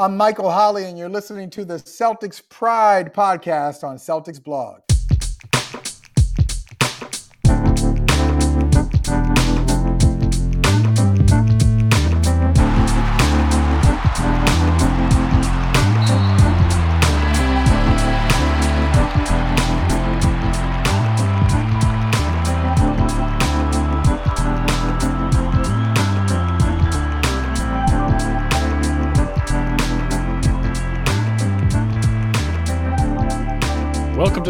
I'm 0.00 0.16
Michael 0.16 0.50
Holley, 0.50 0.86
and 0.86 0.96
you're 0.96 1.10
listening 1.10 1.50
to 1.50 1.62
the 1.62 1.74
Celtics 1.74 2.40
Pride 2.48 3.12
podcast 3.12 3.84
on 3.84 3.98
Celtics 3.98 4.42
Blog. 4.42 4.80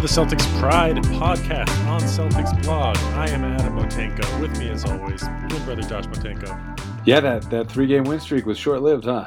To 0.01 0.07
the 0.07 0.21
Celtics 0.21 0.59
Pride 0.59 0.97
podcast 0.97 1.87
on 1.87 2.01
Celtics 2.01 2.63
blog. 2.63 2.97
I 3.17 3.29
am 3.29 3.45
Adam 3.45 3.77
Motenko. 3.77 4.41
With 4.41 4.59
me, 4.59 4.71
as 4.71 4.85
always, 4.85 5.21
twin 5.21 5.65
brother 5.65 5.83
Josh 5.83 6.07
Motenko. 6.07 7.05
Yeah, 7.05 7.21
that, 7.21 7.51
that 7.51 7.71
three 7.71 7.87
game 7.87 8.05
win 8.05 8.19
streak 8.19 8.47
was 8.47 8.57
short 8.57 8.81
lived, 8.81 9.05
huh? 9.05 9.27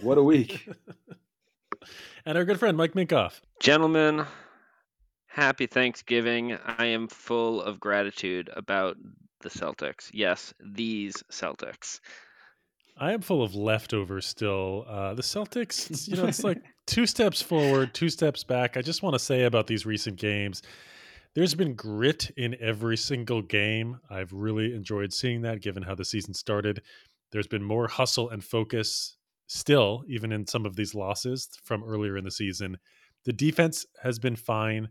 What 0.00 0.18
a 0.18 0.22
week. 0.22 0.68
and 2.26 2.36
our 2.36 2.44
good 2.44 2.58
friend 2.58 2.76
Mike 2.76 2.94
Minkoff. 2.94 3.40
Gentlemen, 3.60 4.24
happy 5.26 5.66
Thanksgiving. 5.66 6.58
I 6.66 6.86
am 6.86 7.06
full 7.06 7.62
of 7.62 7.78
gratitude 7.78 8.50
about 8.52 8.96
the 9.42 9.50
Celtics. 9.50 10.10
Yes, 10.12 10.52
these 10.60 11.22
Celtics. 11.30 12.00
I 13.00 13.12
am 13.12 13.22
full 13.22 13.42
of 13.42 13.54
leftovers 13.54 14.26
still. 14.26 14.84
Uh, 14.86 15.14
the 15.14 15.22
Celtics, 15.22 16.06
you 16.08 16.16
know, 16.16 16.26
it's 16.26 16.44
like 16.44 16.62
two 16.86 17.06
steps 17.06 17.40
forward, 17.40 17.94
two 17.94 18.10
steps 18.10 18.44
back. 18.44 18.76
I 18.76 18.82
just 18.82 19.02
want 19.02 19.14
to 19.14 19.18
say 19.18 19.44
about 19.44 19.66
these 19.66 19.86
recent 19.86 20.18
games, 20.18 20.62
there's 21.34 21.54
been 21.54 21.74
grit 21.74 22.30
in 22.36 22.56
every 22.60 22.98
single 22.98 23.40
game. 23.40 23.98
I've 24.10 24.32
really 24.34 24.74
enjoyed 24.74 25.14
seeing 25.14 25.40
that 25.42 25.62
given 25.62 25.82
how 25.82 25.94
the 25.94 26.04
season 26.04 26.34
started. 26.34 26.82
There's 27.32 27.46
been 27.46 27.64
more 27.64 27.88
hustle 27.88 28.28
and 28.28 28.44
focus 28.44 29.16
still, 29.46 30.02
even 30.06 30.30
in 30.30 30.46
some 30.46 30.66
of 30.66 30.76
these 30.76 30.94
losses 30.94 31.48
from 31.64 31.82
earlier 31.82 32.18
in 32.18 32.24
the 32.24 32.30
season. 32.30 32.76
The 33.24 33.32
defense 33.32 33.86
has 34.02 34.18
been 34.18 34.36
fine. 34.36 34.88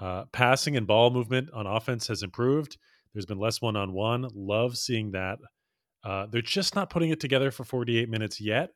Uh, 0.00 0.24
passing 0.32 0.78
and 0.78 0.86
ball 0.86 1.10
movement 1.10 1.50
on 1.52 1.66
offense 1.66 2.06
has 2.06 2.22
improved. 2.22 2.78
There's 3.12 3.26
been 3.26 3.38
less 3.38 3.60
one 3.60 3.76
on 3.76 3.92
one. 3.92 4.28
Love 4.34 4.78
seeing 4.78 5.10
that. 5.10 5.38
Uh, 6.04 6.26
they're 6.26 6.42
just 6.42 6.74
not 6.74 6.90
putting 6.90 7.10
it 7.10 7.20
together 7.20 7.50
for 7.50 7.64
48 7.64 8.08
minutes 8.08 8.40
yet. 8.40 8.70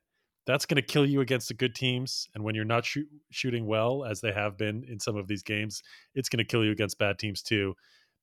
That's 0.46 0.66
going 0.66 0.76
to 0.76 0.82
kill 0.82 1.06
you 1.06 1.22
against 1.22 1.48
the 1.48 1.54
good 1.54 1.74
teams. 1.74 2.28
And 2.34 2.44
when 2.44 2.54
you're 2.54 2.66
not 2.66 2.84
shoot, 2.84 3.08
shooting 3.30 3.66
well, 3.66 4.04
as 4.04 4.20
they 4.20 4.32
have 4.32 4.58
been 4.58 4.84
in 4.84 5.00
some 5.00 5.16
of 5.16 5.26
these 5.26 5.42
games, 5.42 5.82
it's 6.14 6.28
going 6.28 6.38
to 6.38 6.44
kill 6.44 6.64
you 6.64 6.70
against 6.70 6.98
bad 6.98 7.18
teams 7.18 7.40
too. 7.40 7.74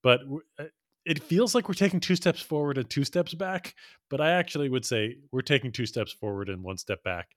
But 0.04 0.22
uh, 0.60 0.66
it 1.06 1.24
feels 1.24 1.56
like 1.56 1.68
we're 1.68 1.74
taking 1.74 2.00
two 2.00 2.16
steps 2.16 2.42
forward 2.42 2.78
and 2.78 2.88
two 2.90 3.04
steps 3.04 3.34
back. 3.34 3.74
But 4.10 4.22
I 4.22 4.32
actually 4.32 4.70
would 4.70 4.86
say 4.86 5.18
we're 5.32 5.42
taking 5.42 5.72
two 5.72 5.88
steps 5.88 6.12
forward 6.12 6.50
and 6.50 6.64
one 6.64 6.78
step 6.78 7.04
back. 7.04 7.30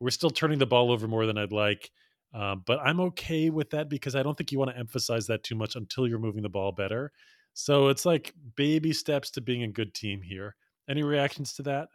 We're 0.00 0.10
still 0.10 0.30
turning 0.30 0.58
the 0.58 0.66
ball 0.66 0.90
over 0.90 1.06
more 1.06 1.26
than 1.26 1.38
I'd 1.38 1.52
like. 1.52 1.90
Um, 2.34 2.64
but 2.66 2.80
I'm 2.80 2.98
okay 3.00 3.48
with 3.50 3.70
that 3.70 3.88
because 3.88 4.16
I 4.16 4.24
don't 4.24 4.36
think 4.36 4.50
you 4.50 4.58
want 4.58 4.72
to 4.72 4.78
emphasize 4.78 5.28
that 5.28 5.44
too 5.44 5.54
much 5.54 5.76
until 5.76 6.08
you're 6.08 6.18
moving 6.18 6.42
the 6.42 6.48
ball 6.48 6.72
better. 6.72 7.12
So 7.52 7.88
it's 7.88 8.04
like 8.04 8.34
baby 8.56 8.92
steps 8.92 9.30
to 9.32 9.40
being 9.40 9.62
a 9.62 9.68
good 9.68 9.94
team 9.94 10.20
here. 10.20 10.56
Any 10.88 11.02
reactions 11.02 11.54
to 11.54 11.62
that? 11.64 11.88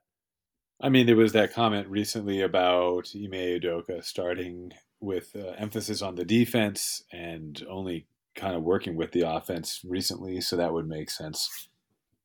I 0.81 0.89
mean, 0.89 1.05
there 1.05 1.15
was 1.15 1.33
that 1.33 1.53
comment 1.53 1.87
recently 1.87 2.41
about 2.41 3.11
Ime 3.15 3.31
Udoka 3.31 4.03
starting 4.03 4.71
with 5.01 5.35
uh, 5.35 5.49
emphasis 5.57 6.01
on 6.01 6.15
the 6.15 6.25
defense 6.25 7.03
and 7.11 7.61
only 7.69 8.07
kind 8.35 8.55
of 8.55 8.63
working 8.63 8.95
with 8.95 9.11
the 9.11 9.21
offense 9.21 9.81
recently, 9.83 10.39
so 10.41 10.55
that 10.55 10.73
would 10.73 10.87
make 10.87 11.09
sense. 11.09 11.67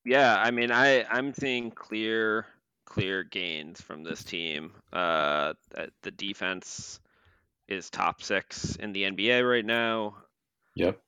Yeah, 0.05 0.37
I 0.37 0.51
mean, 0.51 0.71
I 0.71 1.05
I'm 1.05 1.33
seeing 1.35 1.71
clear 1.71 2.47
clear 2.85 3.25
gains 3.25 3.81
from 3.81 4.05
this 4.05 4.23
team. 4.23 4.73
Uh, 4.93 5.55
the 6.03 6.11
defense 6.11 7.01
is 7.67 7.91
top 7.91 8.23
six 8.23 8.77
in 8.77 8.93
the 8.93 9.05
NBA 9.05 9.49
right 9.49 9.65
now. 9.65 10.17
Yep 10.77 11.01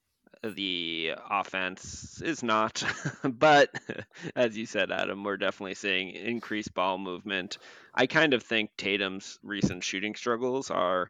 the 0.42 1.12
offense 1.30 2.20
is 2.22 2.42
not. 2.42 2.82
but 3.24 3.70
as 4.36 4.56
you 4.56 4.66
said, 4.66 4.90
Adam, 4.90 5.24
we're 5.24 5.36
definitely 5.36 5.74
seeing 5.74 6.10
increased 6.10 6.74
ball 6.74 6.98
movement. 6.98 7.58
I 7.94 8.06
kind 8.06 8.34
of 8.34 8.42
think 8.42 8.70
Tatum's 8.76 9.38
recent 9.42 9.84
shooting 9.84 10.14
struggles 10.14 10.70
are 10.70 11.08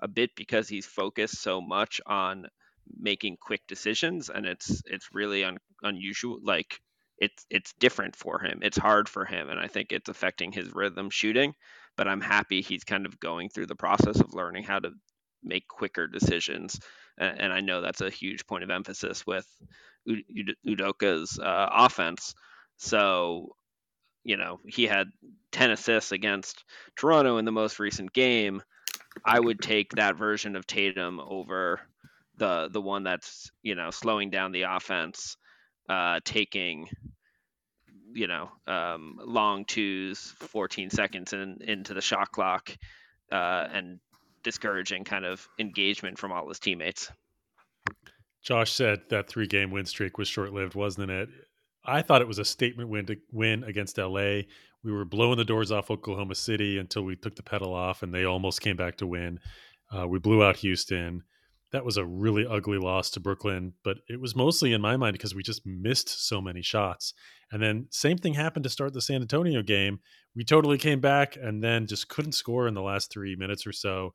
a 0.00 0.08
bit 0.08 0.30
because 0.36 0.68
he's 0.68 0.86
focused 0.86 1.40
so 1.40 1.60
much 1.60 2.00
on 2.06 2.46
making 2.98 3.36
quick 3.40 3.66
decisions, 3.66 4.30
and 4.30 4.46
it's 4.46 4.82
it's 4.86 5.08
really 5.12 5.44
un, 5.44 5.58
unusual. 5.82 6.38
Like 6.42 6.80
it's 7.18 7.44
it's 7.50 7.72
different 7.74 8.16
for 8.16 8.38
him. 8.40 8.60
It's 8.62 8.78
hard 8.78 9.08
for 9.08 9.24
him, 9.24 9.48
and 9.48 9.58
I 9.58 9.66
think 9.66 9.92
it's 9.92 10.08
affecting 10.08 10.52
his 10.52 10.72
rhythm 10.72 11.10
shooting. 11.10 11.54
But 11.96 12.06
I'm 12.06 12.20
happy 12.20 12.62
he's 12.62 12.84
kind 12.84 13.06
of 13.06 13.18
going 13.18 13.48
through 13.48 13.66
the 13.66 13.74
process 13.74 14.20
of 14.20 14.32
learning 14.32 14.62
how 14.62 14.78
to 14.78 14.92
make 15.42 15.66
quicker 15.68 16.06
decisions 16.06 16.78
and 17.18 17.52
I 17.52 17.60
know 17.60 17.80
that's 17.80 18.00
a 18.00 18.10
huge 18.10 18.46
point 18.46 18.64
of 18.64 18.70
emphasis 18.70 19.26
with 19.26 19.46
Udoka's 20.66 21.38
uh, 21.38 21.68
offense. 21.70 22.34
So, 22.76 23.56
you 24.24 24.36
know, 24.36 24.60
he 24.66 24.84
had 24.84 25.08
10 25.52 25.72
assists 25.72 26.12
against 26.12 26.64
Toronto 26.96 27.38
in 27.38 27.44
the 27.44 27.52
most 27.52 27.78
recent 27.78 28.12
game. 28.12 28.62
I 29.24 29.40
would 29.40 29.60
take 29.60 29.92
that 29.92 30.16
version 30.16 30.54
of 30.54 30.66
Tatum 30.66 31.20
over 31.20 31.80
the 32.36 32.68
the 32.70 32.80
one 32.80 33.02
that's 33.02 33.50
you 33.64 33.74
know 33.74 33.90
slowing 33.90 34.30
down 34.30 34.52
the 34.52 34.62
offense, 34.62 35.36
uh, 35.88 36.20
taking 36.24 36.88
you 38.12 38.28
know 38.28 38.48
um, 38.68 39.18
long 39.24 39.64
twos, 39.64 40.34
14 40.38 40.90
seconds 40.90 41.32
in, 41.32 41.58
into 41.62 41.94
the 41.94 42.00
shot 42.00 42.30
clock, 42.30 42.70
uh, 43.32 43.66
and 43.72 43.98
discouraging 44.48 45.04
kind 45.04 45.26
of 45.26 45.46
engagement 45.58 46.18
from 46.18 46.32
all 46.32 46.48
his 46.48 46.58
teammates. 46.58 47.12
Josh 48.42 48.72
said 48.72 49.00
that 49.10 49.28
three 49.28 49.46
game 49.46 49.70
win 49.70 49.84
streak 49.84 50.16
was 50.16 50.26
short 50.26 50.54
lived, 50.54 50.74
wasn't 50.74 51.10
it? 51.10 51.28
I 51.84 52.00
thought 52.00 52.22
it 52.22 52.28
was 52.28 52.38
a 52.38 52.46
statement 52.46 52.88
win 52.88 53.04
to 53.06 53.16
win 53.30 53.62
against 53.64 53.98
LA. 53.98 54.40
We 54.82 54.90
were 54.90 55.04
blowing 55.04 55.36
the 55.36 55.44
doors 55.44 55.70
off 55.70 55.90
Oklahoma 55.90 56.34
City 56.34 56.78
until 56.78 57.02
we 57.02 57.14
took 57.14 57.36
the 57.36 57.42
pedal 57.42 57.74
off, 57.74 58.02
and 58.02 58.14
they 58.14 58.24
almost 58.24 58.62
came 58.62 58.76
back 58.76 58.96
to 58.96 59.06
win. 59.06 59.38
Uh, 59.94 60.08
we 60.08 60.18
blew 60.18 60.42
out 60.42 60.56
Houston. 60.56 61.24
That 61.72 61.84
was 61.84 61.98
a 61.98 62.06
really 62.06 62.46
ugly 62.46 62.78
loss 62.78 63.10
to 63.10 63.20
Brooklyn, 63.20 63.74
but 63.84 63.98
it 64.08 64.18
was 64.18 64.34
mostly 64.34 64.72
in 64.72 64.80
my 64.80 64.96
mind 64.96 65.12
because 65.12 65.34
we 65.34 65.42
just 65.42 65.66
missed 65.66 66.26
so 66.26 66.40
many 66.40 66.62
shots. 66.62 67.12
And 67.52 67.62
then 67.62 67.88
same 67.90 68.16
thing 68.16 68.32
happened 68.32 68.64
to 68.64 68.70
start 68.70 68.94
the 68.94 69.02
San 69.02 69.20
Antonio 69.20 69.62
game. 69.62 70.00
We 70.34 70.44
totally 70.44 70.78
came 70.78 71.00
back 71.00 71.36
and 71.36 71.62
then 71.62 71.86
just 71.86 72.08
couldn't 72.08 72.32
score 72.32 72.66
in 72.66 72.74
the 72.74 72.80
last 72.80 73.10
three 73.10 73.36
minutes 73.36 73.66
or 73.66 73.72
so. 73.72 74.14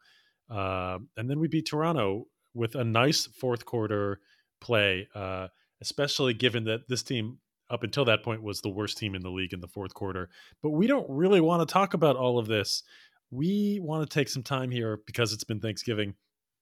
Uh, 0.49 0.99
and 1.17 1.29
then 1.29 1.39
we 1.39 1.47
beat 1.47 1.65
Toronto 1.65 2.27
with 2.53 2.75
a 2.75 2.83
nice 2.83 3.25
fourth 3.25 3.65
quarter 3.65 4.19
play, 4.61 5.07
uh, 5.15 5.47
especially 5.81 6.33
given 6.33 6.65
that 6.65 6.87
this 6.87 7.03
team 7.03 7.39
up 7.69 7.83
until 7.83 8.05
that 8.05 8.23
point 8.23 8.43
was 8.43 8.61
the 8.61 8.69
worst 8.69 8.97
team 8.97 9.15
in 9.15 9.21
the 9.21 9.29
league 9.29 9.53
in 9.53 9.59
the 9.59 9.67
fourth 9.67 9.93
quarter. 9.93 10.29
But 10.61 10.71
we 10.71 10.87
don't 10.87 11.09
really 11.09 11.41
want 11.41 11.67
to 11.67 11.71
talk 11.71 11.93
about 11.93 12.15
all 12.15 12.37
of 12.37 12.47
this. 12.47 12.83
We 13.31 13.79
want 13.81 14.07
to 14.07 14.13
take 14.13 14.29
some 14.29 14.43
time 14.43 14.69
here 14.69 14.99
because 15.07 15.33
it's 15.33 15.43
been 15.43 15.59
Thanksgiving 15.59 16.13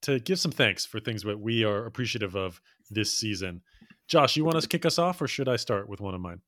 to 0.04 0.20
give 0.20 0.40
some 0.40 0.52
thanks 0.52 0.86
for 0.86 1.00
things 1.00 1.24
that 1.24 1.40
we 1.40 1.64
are 1.64 1.86
appreciative 1.86 2.36
of 2.36 2.62
this 2.90 3.14
season. 3.18 3.62
Josh, 4.08 4.36
you 4.36 4.46
want 4.46 4.60
to 4.60 4.68
kick 4.68 4.86
us 4.86 4.98
off, 4.98 5.22
or 5.22 5.28
should 5.28 5.48
I 5.48 5.58
start 5.58 5.88
with 5.88 6.02
one 6.02 6.16
of 6.16 6.22
mine? 6.22 6.42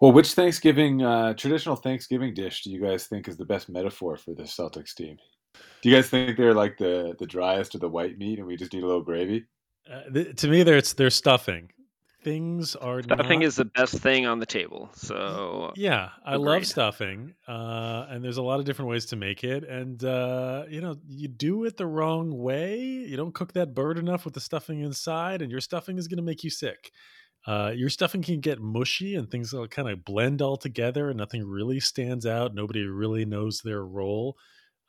Well, 0.00 0.12
which 0.12 0.32
Thanksgiving, 0.32 1.02
uh, 1.02 1.34
traditional 1.34 1.76
Thanksgiving 1.76 2.34
dish 2.34 2.62
do 2.62 2.70
you 2.70 2.80
guys 2.80 3.06
think 3.06 3.28
is 3.28 3.36
the 3.36 3.44
best 3.44 3.68
metaphor 3.68 4.16
for 4.16 4.34
the 4.34 4.42
Celtics 4.42 4.94
team? 4.94 5.16
Do 5.82 5.90
you 5.90 5.96
guys 5.96 6.08
think 6.08 6.36
they're 6.36 6.54
like 6.54 6.78
the 6.78 7.14
the 7.18 7.26
driest 7.26 7.74
of 7.74 7.80
the 7.80 7.88
white 7.88 8.18
meat, 8.18 8.38
and 8.38 8.46
we 8.46 8.56
just 8.56 8.72
need 8.72 8.82
a 8.82 8.86
little 8.86 9.02
gravy? 9.02 9.46
Uh, 9.90 10.02
th- 10.12 10.36
to 10.36 10.48
me, 10.48 10.62
there's 10.62 10.92
they're 10.94 11.10
stuffing. 11.10 11.70
Things 12.22 12.74
are 12.74 13.02
stuffing 13.04 13.38
not... 13.40 13.46
is 13.46 13.54
the 13.54 13.66
best 13.66 13.94
thing 13.98 14.26
on 14.26 14.40
the 14.40 14.46
table. 14.46 14.90
So 14.94 15.72
yeah, 15.76 16.10
I 16.24 16.34
agreed. 16.34 16.44
love 16.44 16.66
stuffing, 16.66 17.34
uh, 17.46 18.06
and 18.08 18.24
there's 18.24 18.38
a 18.38 18.42
lot 18.42 18.58
of 18.58 18.66
different 18.66 18.90
ways 18.90 19.06
to 19.06 19.16
make 19.16 19.44
it. 19.44 19.62
And 19.62 20.02
uh, 20.02 20.64
you 20.68 20.80
know, 20.80 20.96
you 21.06 21.28
do 21.28 21.64
it 21.64 21.76
the 21.76 21.86
wrong 21.86 22.36
way. 22.36 22.80
You 22.80 23.16
don't 23.16 23.34
cook 23.34 23.52
that 23.52 23.74
bird 23.74 23.96
enough 23.96 24.24
with 24.24 24.34
the 24.34 24.40
stuffing 24.40 24.80
inside, 24.80 25.40
and 25.40 25.52
your 25.52 25.60
stuffing 25.60 25.98
is 25.98 26.08
going 26.08 26.18
to 26.18 26.24
make 26.24 26.42
you 26.42 26.50
sick. 26.50 26.90
Uh, 27.46 27.70
your 27.72 27.88
stuffing 27.88 28.22
can 28.22 28.40
get 28.40 28.60
mushy 28.60 29.14
and 29.14 29.30
things 29.30 29.52
will 29.52 29.68
kind 29.68 29.88
of 29.88 30.04
blend 30.04 30.42
all 30.42 30.56
together 30.56 31.10
and 31.10 31.16
nothing 31.16 31.46
really 31.46 31.78
stands 31.78 32.26
out. 32.26 32.54
Nobody 32.54 32.84
really 32.84 33.24
knows 33.24 33.60
their 33.60 33.84
role. 33.84 34.36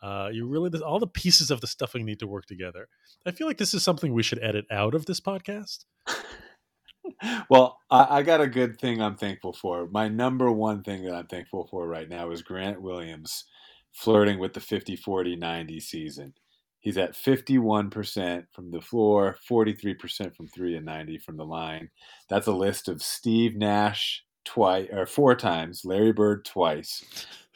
Uh, 0.02 0.30
you 0.32 0.46
really 0.48 0.70
all 0.82 1.00
the 1.00 1.08
pieces 1.08 1.50
of 1.50 1.62
the 1.62 1.68
stuffing 1.68 2.06
need 2.06 2.20
to 2.20 2.28
work 2.28 2.46
together. 2.46 2.88
I 3.26 3.32
feel 3.32 3.48
like 3.48 3.58
this 3.58 3.74
is 3.74 3.84
something 3.84 4.14
we 4.14 4.24
should 4.24 4.44
edit 4.44 4.66
out 4.72 4.94
of 4.94 5.06
this 5.06 5.20
podcast. 5.20 5.86
well, 7.50 7.80
I, 7.90 8.18
I, 8.18 8.22
got 8.22 8.42
a 8.42 8.48
good 8.48 8.80
thing 8.80 9.02
I'm 9.02 9.18
thankful 9.18 9.54
for. 9.54 9.88
My 9.90 10.08
number 10.08 10.52
one 10.52 10.84
thing 10.84 11.04
that 11.04 11.16
I'm 11.16 11.28
thankful 11.28 11.68
for 11.70 11.88
right 11.88 12.08
now 12.08 12.32
is 12.32 12.42
Grant 12.42 12.82
Williams 12.82 13.46
flirting 13.92 14.38
with 14.40 14.54
the 14.54 14.60
50 14.60 14.96
40 14.96 15.36
90 15.36 15.80
season. 15.80 16.34
He's 16.80 16.98
at 16.98 17.14
51% 17.14 18.46
from 18.54 18.72
the 18.72 18.82
floor, 18.82 19.36
43% 19.50 20.36
from 20.36 20.48
three, 20.48 20.76
and 20.76 20.86
90 20.86 21.18
from 21.18 21.36
the 21.36 21.44
line. 21.44 21.90
That's 22.30 22.48
a 22.48 22.54
list 22.54 22.88
of 22.88 23.02
Steve 23.02 23.56
Nash 23.56 24.24
twice 24.46 24.88
or 24.94 25.06
four 25.06 25.36
times, 25.36 25.82
Larry 25.84 26.14
Bird 26.14 26.46
twice, 26.46 27.04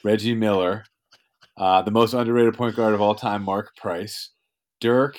Reggie 0.04 0.34
Miller, 0.34 0.84
uh, 1.56 1.82
the 1.82 1.90
most 1.90 2.14
underrated 2.14 2.54
point 2.54 2.76
guard 2.76 2.94
of 2.94 3.00
all 3.00 3.14
time, 3.14 3.42
Mark 3.42 3.76
Price, 3.76 4.30
Dirk, 4.80 5.18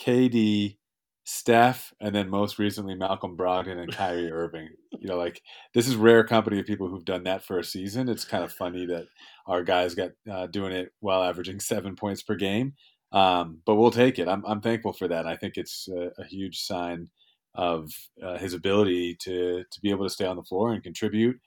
KD, 0.00 0.76
Steph, 1.24 1.92
and 2.00 2.14
then 2.14 2.28
most 2.28 2.58
recently 2.58 2.94
Malcolm 2.94 3.36
Brogdon 3.36 3.78
and 3.78 3.92
Kyrie 3.92 4.30
Irving. 4.32 4.68
You 4.98 5.08
know, 5.08 5.16
like 5.16 5.40
this 5.74 5.88
is 5.88 5.96
rare 5.96 6.24
company 6.24 6.58
of 6.58 6.66
people 6.66 6.88
who've 6.88 7.04
done 7.04 7.24
that 7.24 7.44
for 7.44 7.58
a 7.58 7.64
season. 7.64 8.08
It's 8.08 8.24
kind 8.24 8.44
of 8.44 8.52
funny 8.52 8.86
that 8.86 9.06
our 9.46 9.62
guys 9.62 9.94
got 9.94 10.10
uh, 10.30 10.46
doing 10.48 10.72
it 10.72 10.92
while 11.00 11.22
averaging 11.22 11.60
seven 11.60 11.96
points 11.96 12.22
per 12.22 12.34
game. 12.34 12.74
Um, 13.12 13.58
but 13.66 13.74
we'll 13.74 13.90
take 13.90 14.18
it. 14.18 14.28
I'm, 14.28 14.44
I'm 14.46 14.60
thankful 14.60 14.92
for 14.92 15.06
that. 15.08 15.26
I 15.26 15.36
think 15.36 15.56
it's 15.56 15.88
a, 15.88 16.10
a 16.20 16.24
huge 16.24 16.60
sign 16.60 17.08
of 17.54 17.92
uh, 18.24 18.38
his 18.38 18.54
ability 18.54 19.16
to 19.20 19.64
to 19.70 19.80
be 19.82 19.90
able 19.90 20.06
to 20.06 20.10
stay 20.10 20.24
on 20.24 20.36
the 20.36 20.42
floor 20.42 20.72
and 20.72 20.82
contribute, 20.82 21.38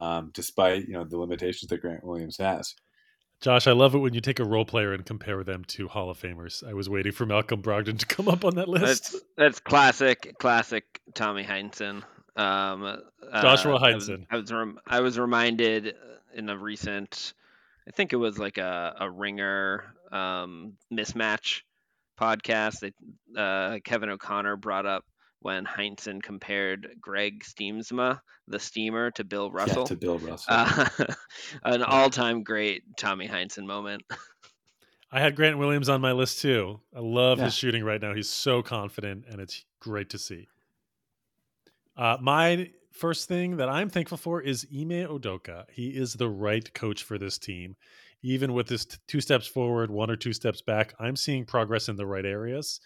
um, 0.00 0.30
despite 0.32 0.86
you 0.88 0.94
know 0.94 1.04
the 1.04 1.18
limitations 1.18 1.68
that 1.68 1.80
Grant 1.82 2.04
Williams 2.04 2.38
has. 2.38 2.74
Josh, 3.40 3.66
I 3.66 3.72
love 3.72 3.94
it 3.94 3.98
when 3.98 4.12
you 4.12 4.20
take 4.20 4.38
a 4.38 4.44
role 4.44 4.66
player 4.66 4.92
and 4.92 5.04
compare 5.04 5.42
them 5.42 5.64
to 5.68 5.88
Hall 5.88 6.10
of 6.10 6.20
Famers. 6.20 6.66
I 6.66 6.74
was 6.74 6.90
waiting 6.90 7.12
for 7.12 7.24
Malcolm 7.24 7.62
Brogdon 7.62 7.98
to 7.98 8.06
come 8.06 8.28
up 8.28 8.44
on 8.44 8.56
that 8.56 8.68
list. 8.68 8.84
That's, 8.84 9.24
that's 9.36 9.60
classic, 9.60 10.36
classic 10.38 11.00
Tommy 11.14 11.42
Heinsohn. 11.42 12.02
Um, 12.36 13.00
Joshua 13.32 13.76
uh, 13.76 13.78
Heinsohn. 13.78 14.26
I 14.30 14.36
was, 14.36 14.50
I 14.52 14.52
was, 14.52 14.52
rem- 14.52 14.80
I 14.86 15.00
was 15.00 15.18
reminded 15.18 15.94
in 16.34 16.50
a 16.50 16.56
recent, 16.56 17.32
I 17.88 17.92
think 17.92 18.12
it 18.12 18.16
was 18.16 18.38
like 18.38 18.58
a, 18.58 18.96
a 19.00 19.10
ringer 19.10 19.94
um, 20.12 20.74
mismatch 20.92 21.62
podcast 22.20 22.80
that 22.80 22.94
uh, 23.36 23.78
Kevin 23.82 24.10
O'Connor 24.10 24.56
brought 24.56 24.84
up 24.84 25.04
when 25.40 25.64
Heinsohn 25.64 26.22
compared 26.22 26.96
Greg 27.00 27.42
Stiemsma, 27.42 28.20
the 28.46 28.58
steamer, 28.58 29.10
to 29.12 29.24
Bill 29.24 29.50
Russell. 29.50 29.82
Yeah, 29.82 29.86
to 29.86 29.96
Bill 29.96 30.18
Russell. 30.18 30.54
Uh, 30.54 30.88
an 31.64 31.82
all-time 31.82 32.42
great 32.42 32.82
Tommy 32.96 33.28
Heinsohn 33.28 33.66
moment. 33.66 34.02
I 35.12 35.20
had 35.20 35.34
Grant 35.34 35.58
Williams 35.58 35.88
on 35.88 36.00
my 36.00 36.12
list 36.12 36.40
too. 36.40 36.80
I 36.94 37.00
love 37.00 37.38
yeah. 37.38 37.46
his 37.46 37.54
shooting 37.54 37.82
right 37.82 38.00
now. 38.00 38.14
He's 38.14 38.28
so 38.28 38.62
confident, 38.62 39.24
and 39.28 39.40
it's 39.40 39.64
great 39.80 40.10
to 40.10 40.18
see. 40.18 40.46
Uh, 41.96 42.16
my 42.20 42.70
first 42.92 43.26
thing 43.26 43.56
that 43.56 43.68
I'm 43.68 43.88
thankful 43.88 44.18
for 44.18 44.40
is 44.40 44.66
Ime 44.72 45.08
Udoka. 45.08 45.64
He 45.72 45.88
is 45.88 46.14
the 46.14 46.28
right 46.28 46.72
coach 46.74 47.02
for 47.02 47.18
this 47.18 47.38
team. 47.38 47.76
Even 48.22 48.52
with 48.52 48.68
this 48.68 48.84
t- 48.84 48.98
two 49.08 49.20
steps 49.20 49.46
forward, 49.46 49.90
one 49.90 50.10
or 50.10 50.16
two 50.16 50.32
steps 50.32 50.60
back, 50.60 50.94
I'm 51.00 51.16
seeing 51.16 51.44
progress 51.44 51.88
in 51.88 51.96
the 51.96 52.06
right 52.06 52.26
areas. 52.26 52.80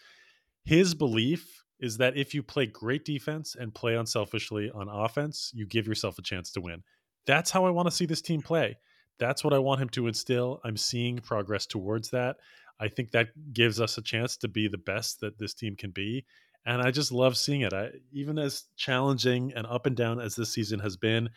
His 0.64 0.94
belief 0.94 1.63
is 1.80 1.96
that 1.98 2.16
if 2.16 2.34
you 2.34 2.42
play 2.42 2.66
great 2.66 3.04
defense 3.04 3.56
and 3.58 3.74
play 3.74 3.94
unselfishly 3.94 4.70
on 4.70 4.88
offense, 4.88 5.50
you 5.54 5.66
give 5.66 5.86
yourself 5.86 6.18
a 6.18 6.22
chance 6.22 6.50
to 6.52 6.60
win. 6.60 6.82
That's 7.26 7.50
how 7.50 7.64
I 7.64 7.70
want 7.70 7.88
to 7.88 7.94
see 7.94 8.06
this 8.06 8.22
team 8.22 8.42
play. 8.42 8.76
That's 9.18 9.44
what 9.44 9.52
I 9.52 9.58
want 9.58 9.80
him 9.80 9.88
to 9.90 10.06
instill. 10.06 10.60
I'm 10.64 10.76
seeing 10.76 11.18
progress 11.18 11.66
towards 11.66 12.10
that. 12.10 12.36
I 12.80 12.88
think 12.88 13.12
that 13.12 13.28
gives 13.52 13.80
us 13.80 13.98
a 13.98 14.02
chance 14.02 14.36
to 14.38 14.48
be 14.48 14.68
the 14.68 14.78
best 14.78 15.20
that 15.20 15.38
this 15.38 15.54
team 15.54 15.76
can 15.76 15.90
be. 15.90 16.26
And 16.66 16.82
I 16.82 16.90
just 16.90 17.12
love 17.12 17.36
seeing 17.36 17.60
it. 17.60 17.72
I, 17.72 17.90
even 18.12 18.38
as 18.38 18.64
challenging 18.76 19.52
and 19.54 19.66
up 19.66 19.86
and 19.86 19.96
down 19.96 20.20
as 20.20 20.34
this 20.34 20.52
season 20.52 20.80
has 20.80 20.96
been, 20.96 21.30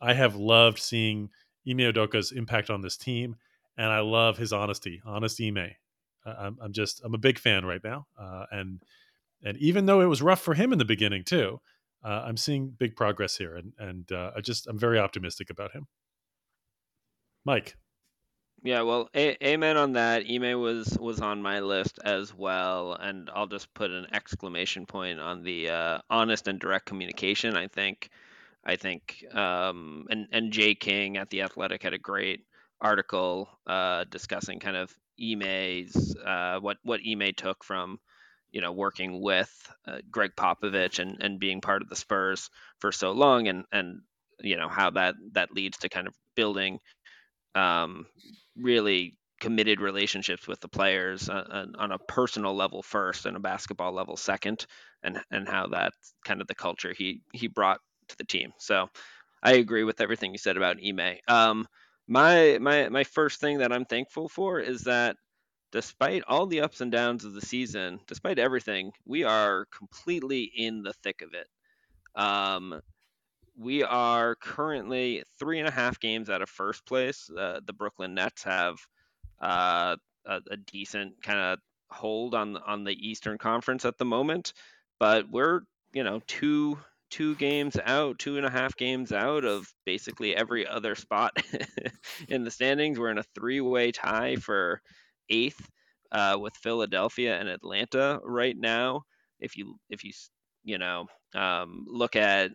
I 0.00 0.14
have 0.14 0.36
loved 0.36 0.78
seeing 0.78 1.30
Ime 1.68 1.78
Udoka's 1.78 2.32
impact 2.32 2.70
on 2.70 2.82
this 2.82 2.96
team. 2.96 3.36
And 3.76 3.86
I 3.90 4.00
love 4.00 4.38
his 4.38 4.52
honesty, 4.52 5.02
honest 5.04 5.40
Ime. 5.40 5.70
I'm, 6.24 6.58
I'm 6.60 6.72
just, 6.72 7.00
I'm 7.04 7.14
a 7.14 7.18
big 7.18 7.38
fan 7.38 7.64
right 7.64 7.82
now. 7.82 8.06
Uh, 8.18 8.44
and 8.52 8.82
and 9.44 9.56
even 9.58 9.86
though 9.86 10.00
it 10.00 10.06
was 10.06 10.22
rough 10.22 10.40
for 10.40 10.54
him 10.54 10.72
in 10.72 10.78
the 10.78 10.84
beginning 10.84 11.24
too, 11.24 11.60
uh, 12.04 12.22
I'm 12.26 12.36
seeing 12.36 12.70
big 12.70 12.96
progress 12.96 13.36
here, 13.36 13.56
and 13.56 13.72
and 13.78 14.10
uh, 14.12 14.32
I 14.36 14.40
just 14.40 14.66
I'm 14.66 14.78
very 14.78 14.98
optimistic 14.98 15.50
about 15.50 15.72
him. 15.72 15.86
Mike. 17.44 17.76
Yeah, 18.62 18.80
well, 18.80 19.10
a- 19.14 19.36
amen 19.46 19.76
on 19.76 19.92
that. 19.92 20.24
Ime 20.28 20.58
was 20.58 20.96
was 20.98 21.20
on 21.20 21.42
my 21.42 21.60
list 21.60 21.98
as 22.02 22.34
well, 22.34 22.94
and 22.94 23.28
I'll 23.34 23.46
just 23.46 23.72
put 23.74 23.90
an 23.90 24.06
exclamation 24.12 24.86
point 24.86 25.20
on 25.20 25.42
the 25.42 25.68
uh, 25.68 25.98
honest 26.08 26.48
and 26.48 26.58
direct 26.58 26.86
communication. 26.86 27.56
I 27.56 27.68
think, 27.68 28.08
I 28.64 28.76
think, 28.76 29.22
um, 29.34 30.06
and 30.08 30.28
and 30.32 30.52
Jay 30.52 30.74
King 30.74 31.18
at 31.18 31.28
the 31.28 31.42
Athletic 31.42 31.82
had 31.82 31.92
a 31.92 31.98
great 31.98 32.46
article 32.80 33.48
uh, 33.66 34.04
discussing 34.04 34.60
kind 34.60 34.76
of 34.76 34.94
Ime's 35.20 36.16
uh, 36.24 36.58
what 36.60 36.78
what 36.84 37.00
Ime 37.06 37.32
took 37.36 37.64
from 37.64 38.00
you 38.54 38.60
know, 38.60 38.70
working 38.70 39.20
with 39.20 39.50
uh, 39.88 39.98
Gregg 40.12 40.30
Popovich 40.36 41.00
and, 41.00 41.20
and 41.20 41.40
being 41.40 41.60
part 41.60 41.82
of 41.82 41.88
the 41.88 41.96
Spurs 41.96 42.50
for 42.78 42.92
so 42.92 43.10
long, 43.10 43.48
and 43.48 43.64
and 43.72 44.00
you 44.40 44.56
know 44.56 44.68
how 44.68 44.90
that 44.90 45.16
that 45.32 45.52
leads 45.52 45.78
to 45.78 45.88
kind 45.88 46.06
of 46.06 46.14
building 46.36 46.78
um, 47.56 48.06
really 48.56 49.18
committed 49.40 49.80
relationships 49.80 50.46
with 50.46 50.60
the 50.60 50.68
players 50.68 51.28
uh, 51.28 51.66
on 51.76 51.90
a 51.90 51.98
personal 51.98 52.54
level 52.54 52.80
first 52.80 53.26
and 53.26 53.36
a 53.36 53.40
basketball 53.40 53.92
level 53.92 54.16
second, 54.16 54.66
and 55.02 55.20
and 55.32 55.48
how 55.48 55.66
that 55.66 55.92
kind 56.24 56.40
of 56.40 56.46
the 56.46 56.54
culture 56.54 56.94
he 56.96 57.22
he 57.32 57.48
brought 57.48 57.80
to 58.06 58.16
the 58.18 58.24
team. 58.24 58.52
So 58.58 58.88
I 59.42 59.54
agree 59.54 59.82
with 59.82 60.00
everything 60.00 60.30
you 60.30 60.38
said 60.38 60.56
about 60.56 60.76
Ime. 60.86 61.16
Um, 61.26 61.66
my 62.06 62.58
my 62.60 62.88
my 62.88 63.02
first 63.02 63.40
thing 63.40 63.58
that 63.58 63.72
I'm 63.72 63.84
thankful 63.84 64.28
for 64.28 64.60
is 64.60 64.82
that 64.82 65.16
despite 65.74 66.22
all 66.28 66.46
the 66.46 66.60
ups 66.60 66.80
and 66.80 66.92
downs 66.92 67.24
of 67.24 67.34
the 67.34 67.40
season, 67.40 67.98
despite 68.06 68.38
everything, 68.38 68.92
we 69.04 69.24
are 69.24 69.66
completely 69.76 70.44
in 70.44 70.84
the 70.84 70.92
thick 71.02 71.20
of 71.20 71.34
it. 71.34 71.48
Um, 72.14 72.80
we 73.58 73.82
are 73.82 74.36
currently 74.36 75.24
three 75.40 75.58
and 75.58 75.66
a 75.66 75.72
half 75.72 75.98
games 75.98 76.30
out 76.30 76.42
of 76.42 76.48
first 76.48 76.86
place. 76.86 77.28
Uh, 77.28 77.58
the 77.66 77.72
Brooklyn 77.72 78.14
Nets 78.14 78.44
have 78.44 78.76
uh, 79.42 79.96
a, 80.24 80.40
a, 80.48 80.56
decent 80.56 81.20
kind 81.20 81.40
of 81.40 81.58
hold 81.90 82.36
on 82.36 82.56
on 82.56 82.84
the 82.84 82.92
Eastern 82.92 83.36
Conference 83.36 83.84
at 83.84 83.98
the 83.98 84.04
moment, 84.04 84.52
but 85.00 85.28
we're 85.28 85.62
you 85.92 86.04
know 86.04 86.20
two 86.28 86.78
two 87.10 87.34
games 87.34 87.76
out, 87.84 88.20
two 88.20 88.36
and 88.36 88.46
a 88.46 88.50
half 88.50 88.76
games 88.76 89.10
out 89.10 89.44
of 89.44 89.66
basically 89.84 90.36
every 90.36 90.68
other 90.68 90.94
spot 90.94 91.36
in 92.28 92.44
the 92.44 92.50
standings. 92.52 92.96
We're 92.96 93.10
in 93.10 93.18
a 93.18 93.24
three 93.34 93.60
way 93.60 93.90
tie 93.90 94.36
for 94.36 94.80
eighth 95.28 95.68
uh, 96.12 96.36
with 96.40 96.54
Philadelphia 96.56 97.38
and 97.38 97.48
Atlanta 97.48 98.20
right 98.24 98.56
now. 98.56 99.02
If 99.40 99.56
you 99.56 99.76
if 99.90 100.04
you 100.04 100.12
you 100.64 100.78
know 100.78 101.06
um, 101.34 101.84
look 101.88 102.16
at 102.16 102.52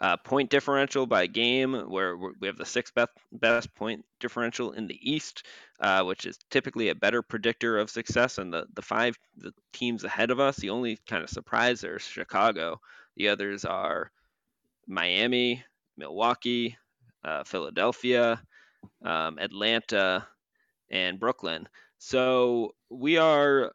uh, 0.00 0.16
point 0.16 0.48
differential 0.48 1.06
by 1.06 1.26
game, 1.26 1.74
where 1.74 2.16
we 2.16 2.46
have 2.46 2.56
the 2.56 2.64
sixth 2.64 2.94
best, 2.94 3.10
best 3.32 3.74
point 3.74 4.02
differential 4.18 4.72
in 4.72 4.86
the 4.86 4.98
East, 5.02 5.46
uh, 5.80 6.02
which 6.04 6.24
is 6.24 6.38
typically 6.50 6.88
a 6.88 6.94
better 6.94 7.22
predictor 7.22 7.78
of 7.78 7.90
success. 7.90 8.38
And 8.38 8.52
the, 8.52 8.64
the 8.74 8.82
five 8.82 9.18
the 9.36 9.52
teams 9.74 10.04
ahead 10.04 10.30
of 10.30 10.40
us, 10.40 10.56
the 10.56 10.70
only 10.70 10.98
kind 11.06 11.22
of 11.22 11.28
surprise 11.28 11.82
there 11.82 11.96
is 11.96 12.02
Chicago. 12.02 12.80
The 13.16 13.28
others 13.28 13.66
are 13.66 14.10
Miami, 14.86 15.62
Milwaukee, 15.98 16.78
uh, 17.22 17.44
Philadelphia, 17.44 18.40
um, 19.04 19.38
Atlanta, 19.38 20.26
and 20.90 21.20
Brooklyn. 21.20 21.68
So 21.98 22.74
we 22.90 23.18
are 23.18 23.72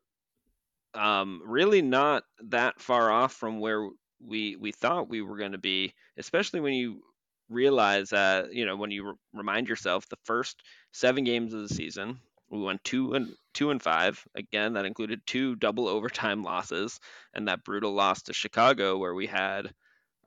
um, 0.93 1.41
really 1.45 1.81
not 1.81 2.24
that 2.50 2.79
far 2.79 3.12
off 3.12 3.34
from 3.34 3.60
where 3.60 3.88
we 4.25 4.55
we 4.55 4.72
thought 4.72 5.10
we 5.10 5.22
were 5.22 5.38
going 5.38 5.51
to 5.51 5.57
be, 5.57 5.93
especially 6.17 6.62
when 6.62 6.74
you 6.74 7.01
realize 7.50 8.10
that 8.10 8.53
you 8.53 8.65
know 8.65 8.75
when 8.75 8.91
you 8.91 9.10
re- 9.10 9.15
remind 9.34 9.67
yourself 9.67 10.07
the 10.10 10.17
first 10.24 10.62
seven 10.91 11.24
games 11.24 11.53
of 11.53 11.62
the 11.62 11.74
season 11.74 12.19
we 12.50 12.60
went 12.60 12.84
two 12.84 13.13
and 13.13 13.34
two 13.53 13.69
and 13.69 13.84
five 13.84 14.24
again 14.36 14.74
that 14.74 14.86
included 14.86 15.22
two 15.27 15.55
double 15.55 15.88
overtime 15.88 16.41
losses 16.43 17.00
and 17.36 17.48
that 17.48 17.63
brutal 17.63 17.93
loss 17.93 18.24
to 18.24 18.34
chicago 18.34 18.98
where 18.98 19.13
we 19.13 19.27
had 19.27 19.72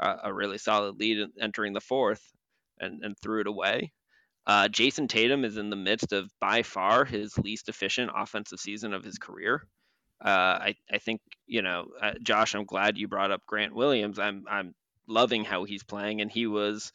a, 0.00 0.16
a 0.24 0.32
really 0.32 0.58
solid 0.58 0.98
lead 1.00 1.26
entering 1.40 1.72
the 1.72 1.80
fourth 1.80 2.22
and, 2.78 3.02
and 3.02 3.18
threw 3.18 3.40
it 3.40 3.48
away 3.48 3.90
uh, 4.48 4.66
Jayson 4.66 5.08
Tatum 5.08 5.44
is 5.44 5.58
in 5.58 5.68
the 5.68 5.76
midst 5.76 6.12
of 6.12 6.30
by 6.40 6.62
far 6.62 7.04
his 7.04 7.36
least 7.38 7.68
efficient 7.68 8.10
offensive 8.16 8.58
season 8.58 8.94
of 8.94 9.04
his 9.04 9.18
career. 9.18 9.66
Uh, 10.24 10.58
I, 10.60 10.74
I 10.90 10.98
think 10.98 11.20
you 11.46 11.60
know, 11.62 11.88
uh, 12.00 12.14
Josh. 12.22 12.54
I'm 12.54 12.64
glad 12.64 12.96
you 12.96 13.06
brought 13.06 13.30
up 13.30 13.44
Grant 13.46 13.74
Williams. 13.74 14.18
I'm 14.18 14.44
I'm 14.50 14.74
loving 15.06 15.44
how 15.44 15.64
he's 15.64 15.84
playing, 15.84 16.22
and 16.22 16.32
he 16.32 16.46
was 16.46 16.92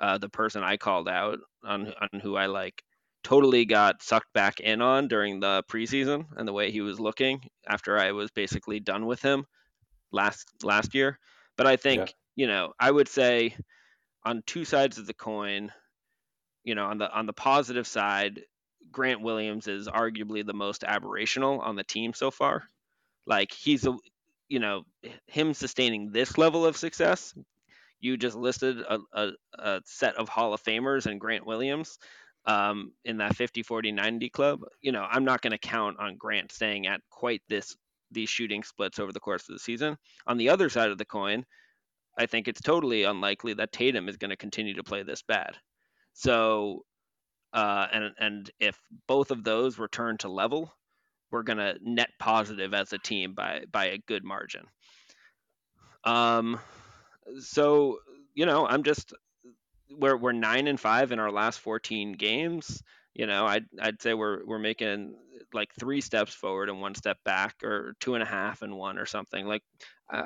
uh, 0.00 0.18
the 0.18 0.28
person 0.28 0.62
I 0.62 0.76
called 0.76 1.08
out 1.08 1.40
on 1.64 1.92
on 2.00 2.20
who 2.20 2.36
I 2.36 2.46
like 2.46 2.82
totally 3.24 3.64
got 3.64 4.02
sucked 4.02 4.32
back 4.32 4.60
in 4.60 4.80
on 4.80 5.08
during 5.08 5.40
the 5.40 5.64
preseason 5.68 6.26
and 6.36 6.46
the 6.46 6.52
way 6.52 6.70
he 6.70 6.80
was 6.80 6.98
looking 6.98 7.40
after 7.68 7.98
I 7.98 8.12
was 8.12 8.30
basically 8.30 8.80
done 8.80 9.06
with 9.06 9.20
him 9.20 9.44
last 10.12 10.48
last 10.62 10.94
year. 10.94 11.18
But 11.56 11.66
I 11.66 11.76
think 11.76 12.00
yeah. 12.00 12.12
you 12.36 12.46
know 12.46 12.72
I 12.78 12.92
would 12.92 13.08
say 13.08 13.56
on 14.24 14.42
two 14.46 14.64
sides 14.64 14.98
of 14.98 15.06
the 15.08 15.14
coin, 15.14 15.72
you 16.64 16.74
know, 16.74 16.86
on 16.86 16.98
the 16.98 17.10
on 17.12 17.26
the 17.26 17.32
positive 17.32 17.86
side, 17.86 18.42
Grant 18.90 19.20
Williams 19.20 19.66
is 19.68 19.88
arguably 19.88 20.44
the 20.44 20.52
most 20.52 20.82
aberrational 20.82 21.60
on 21.60 21.76
the 21.76 21.84
team 21.84 22.12
so 22.14 22.30
far. 22.30 22.64
Like 23.26 23.52
he's 23.52 23.86
a, 23.86 23.96
you 24.48 24.58
know, 24.58 24.84
him 25.26 25.54
sustaining 25.54 26.12
this 26.12 26.38
level 26.38 26.66
of 26.66 26.76
success. 26.76 27.34
You 28.00 28.16
just 28.16 28.36
listed 28.36 28.80
a, 28.80 28.98
a, 29.12 29.30
a 29.58 29.80
set 29.84 30.16
of 30.16 30.28
Hall 30.28 30.52
of 30.54 30.62
Famers 30.62 31.06
and 31.06 31.20
Grant 31.20 31.46
Williams 31.46 31.98
um, 32.46 32.92
in 33.04 33.18
that 33.18 33.36
50, 33.36 33.62
40, 33.62 33.92
90 33.92 34.30
club. 34.30 34.60
You 34.80 34.92
know, 34.92 35.06
I'm 35.08 35.24
not 35.24 35.40
going 35.40 35.52
to 35.52 35.58
count 35.58 35.98
on 36.00 36.16
Grant 36.16 36.50
staying 36.52 36.86
at 36.86 37.00
quite 37.10 37.42
this 37.48 37.76
these 38.10 38.28
shooting 38.28 38.62
splits 38.62 38.98
over 38.98 39.10
the 39.10 39.20
course 39.20 39.48
of 39.48 39.54
the 39.54 39.58
season. 39.58 39.96
On 40.26 40.36
the 40.36 40.50
other 40.50 40.68
side 40.68 40.90
of 40.90 40.98
the 40.98 41.04
coin, 41.04 41.44
I 42.18 42.26
think 42.26 42.46
it's 42.46 42.60
totally 42.60 43.04
unlikely 43.04 43.54
that 43.54 43.72
Tatum 43.72 44.08
is 44.08 44.18
going 44.18 44.30
to 44.30 44.36
continue 44.36 44.74
to 44.74 44.84
play 44.84 45.02
this 45.02 45.22
bad. 45.22 45.56
So, 46.14 46.84
uh, 47.52 47.86
and 47.92 48.12
and 48.18 48.50
if 48.60 48.78
both 49.06 49.30
of 49.30 49.44
those 49.44 49.78
return 49.78 50.18
to 50.18 50.28
level, 50.28 50.72
we're 51.30 51.42
to 51.42 51.76
net 51.82 52.10
positive 52.18 52.74
as 52.74 52.92
a 52.92 52.98
team 52.98 53.34
by 53.34 53.64
by 53.70 53.86
a 53.86 53.98
good 53.98 54.24
margin. 54.24 54.66
Um, 56.04 56.60
so 57.40 57.98
you 58.34 58.46
know, 58.46 58.66
I'm 58.66 58.82
just 58.82 59.12
we're 59.90 60.16
we're 60.16 60.32
nine 60.32 60.66
and 60.68 60.80
five 60.80 61.12
in 61.12 61.18
our 61.18 61.30
last 61.30 61.60
14 61.60 62.12
games. 62.12 62.82
You 63.14 63.26
know, 63.26 63.46
I'd 63.46 63.66
I'd 63.80 64.00
say 64.00 64.14
we're 64.14 64.44
we're 64.44 64.58
making 64.58 65.14
like 65.52 65.70
three 65.78 66.00
steps 66.00 66.32
forward 66.32 66.70
and 66.70 66.80
one 66.80 66.94
step 66.94 67.18
back, 67.24 67.62
or 67.62 67.94
two 68.00 68.14
and 68.14 68.22
a 68.22 68.26
half 68.26 68.62
and 68.62 68.76
one, 68.76 68.98
or 68.98 69.06
something. 69.06 69.46
Like 69.46 69.62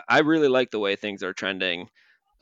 I 0.08 0.20
really 0.20 0.48
like 0.48 0.70
the 0.70 0.78
way 0.78 0.96
things 0.96 1.22
are 1.22 1.32
trending, 1.32 1.88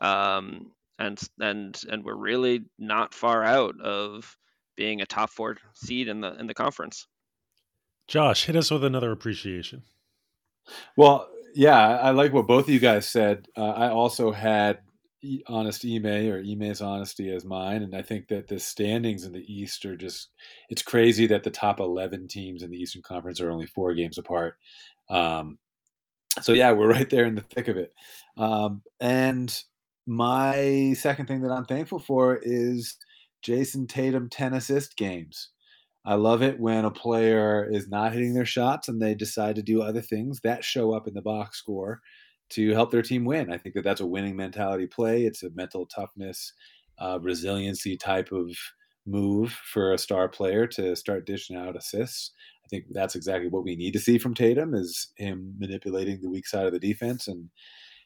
um, 0.01 0.73
and 0.99 1.21
and 1.41 1.81
and 1.91 2.05
we're 2.05 2.17
really 2.17 2.65
not 2.79 3.15
far 3.15 3.43
out 3.43 3.81
of 3.81 4.37
being 4.77 5.01
a 5.01 5.07
top 5.07 5.31
four 5.31 5.57
seed 5.75 6.09
in 6.09 6.21
the 6.21 6.39
in 6.39 6.47
the 6.47 6.55
conference. 6.55 7.07
Josh, 8.07 8.45
hit 8.45 8.57
us 8.57 8.71
with 8.71 8.85
another 8.85 9.13
appreciation. 9.13 9.83
Well, 10.97 11.29
yeah, 11.55 11.99
I 11.99 12.11
like 12.11 12.33
what 12.33 12.47
both 12.47 12.65
of 12.65 12.71
you 12.71 12.81
guys 12.81 13.09
said. 13.09 13.47
Uh, 13.57 13.71
I 13.71 13.89
also 13.89 14.33
had 14.33 14.79
honest 15.47 15.85
Ime 15.85 16.07
or 16.07 16.43
Ime's 16.43 16.83
honesty 16.83 17.31
as 17.35 17.45
mine, 17.45 17.83
and 17.83 17.95
I 17.95 18.03
think 18.03 18.29
that 18.29 18.49
the 18.49 18.59
standings 18.59 19.25
in 19.25 19.33
the 19.33 19.45
East 19.53 19.85
are 19.87 19.97
just 19.97 20.29
it's 20.69 20.83
crazy 20.83 21.27
that 21.29 21.45
the 21.45 21.51
top 21.51 21.81
eleven 21.81 22.29
teams 22.29 22.63
in 22.63 22.71
the 22.71 22.77
Eastern 22.77 23.03
Conference 23.03 23.41
are 23.41 23.51
only 23.51 23.67
four 23.67 23.95
games 23.95 24.19
apart. 24.19 24.57
Um, 25.09 25.59
so 26.43 26.53
yeah, 26.53 26.73
we're 26.73 26.91
right 26.91 27.09
there 27.09 27.25
in 27.25 27.35
the 27.37 27.41
thick 27.43 27.69
of 27.69 27.77
it. 27.77 27.93
Um, 28.37 28.83
and 29.01 29.57
my 30.07 30.95
second 30.97 31.27
thing 31.27 31.43
that 31.43 31.53
I'm 31.53 31.65
thankful 31.65 31.99
for 31.99 32.39
is 32.43 32.97
Jayson 33.43 33.87
Tatum 33.87 34.29
10 34.29 34.55
assist 34.55 34.97
games. 34.97 35.51
I 36.07 36.15
love 36.15 36.43
it 36.43 36.61
when 36.61 36.85
a 36.85 36.91
player 36.91 37.67
is 37.71 37.89
not 37.89 38.13
hitting 38.13 38.35
their 38.35 38.45
shots 38.45 38.89
and 38.89 39.01
they 39.01 39.15
decide 39.15 39.57
to 39.57 39.63
do 39.63 39.81
other 39.81 40.03
things 40.03 40.41
that 40.41 40.65
show 40.65 40.93
up 40.93 41.09
in 41.09 41.15
the 41.15 41.23
box 41.23 41.59
score 41.59 42.01
to 42.51 42.73
help 42.73 42.91
their 42.91 43.03
team 43.03 43.25
win. 43.25 43.51
I 43.51 43.57
think 43.57 43.75
that 43.75 43.85
that's 43.85 44.03
a 44.03 44.07
winning 44.07 44.37
mentality 44.37 44.87
play. 44.87 45.25
It's 45.25 45.43
a 45.43 45.51
mental 45.55 45.87
toughness, 45.87 46.53
uh, 46.99 47.19
resiliency 47.23 47.97
type 47.97 48.33
of 48.33 48.55
move 49.07 49.53
for 49.73 49.93
a 49.93 49.99
star 49.99 50.29
player 50.29 50.67
to 50.67 50.95
start 50.95 51.27
dishing 51.27 51.57
out 51.57 51.77
assists. 51.77 52.33
I 52.65 52.69
think 52.69 52.85
that's 52.91 53.15
exactly 53.15 53.49
what 53.49 53.65
we 53.65 53.77
need 53.77 53.93
to 53.93 53.99
see 53.99 54.19
from 54.19 54.35
Tatum 54.35 54.75
is 54.75 55.09
him 55.17 55.55
manipulating 55.59 56.21
the 56.21 56.31
weak 56.31 56.47
side 56.47 56.67
of 56.67 56.73
the 56.73 56.79
defense 56.79 57.29
and 57.29 57.49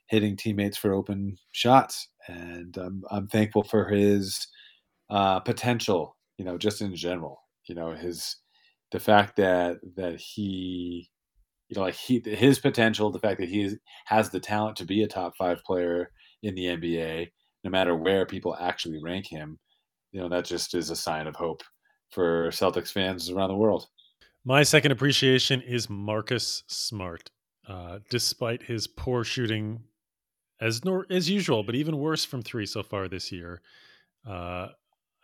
hitting 0.09 0.37
teammates 0.37 0.77
for 0.77 0.93
open 0.93 1.37
shots. 1.53 2.09
And 2.27 2.77
um, 2.79 3.03
I'm 3.11 3.29
thankful 3.29 3.63
for 3.63 3.89
his 3.89 4.47
uh, 5.11 5.41
potential, 5.41 6.17
you 6.37 6.45
know, 6.45 6.59
just 6.59 6.81
in 6.81 6.95
general. 6.95 7.41
You 7.67 7.75
know, 7.75 7.93
his 7.93 8.37
the 8.91 9.01
fact 9.01 9.37
that 9.37 9.77
that 9.97 10.21
he, 10.21 11.09
you 11.69 11.77
know, 11.77 11.83
like 11.83 11.95
he 11.95 12.23
his 12.25 12.59
potential, 12.59 13.11
the 13.11 13.19
fact 13.19 13.41
that 13.41 13.49
he 13.49 13.77
has 14.07 14.31
the 14.31 14.41
talent 14.41 14.77
to 14.77 14.85
be 14.85 15.03
a 15.03 15.09
top 15.09 15.35
five 15.37 15.63
player 15.65 16.11
in 16.43 16.55
the 16.55 16.67
NBA, 16.67 17.29
no 17.65 17.71
matter 17.71 17.95
where 17.95 18.27
people 18.27 18.57
actually 18.59 19.01
rank 19.03 19.27
him. 19.27 19.59
You 20.13 20.21
know, 20.21 20.29
that 20.31 20.47
just 20.47 20.75
is 20.75 20.89
a 20.89 20.97
sign 20.97 21.27
of 21.27 21.37
hope 21.37 21.63
for 22.11 22.49
Celtics 22.49 22.93
fans 22.93 23.31
around 23.31 23.49
the 23.49 23.57
world. 23.57 23.87
My 24.45 24.63
second 24.63 24.93
appreciation 24.93 25.61
is 25.61 25.91
Marcus 25.91 26.65
Smart. 26.69 27.31
Uh, 27.69 27.99
despite 28.09 28.63
his 28.63 28.87
poor 28.87 29.23
shooting, 29.23 29.83
as 30.61 30.85
nor- 30.85 31.07
as 31.11 31.31
usual, 31.31 31.63
but 31.63 31.75
even 31.75 31.99
worse 31.99 32.25
from 32.25 32.43
three 32.43 32.67
so 32.67 32.83
far 32.83 33.09
this 33.09 33.31
year, 33.33 33.61
uh, 34.27 34.69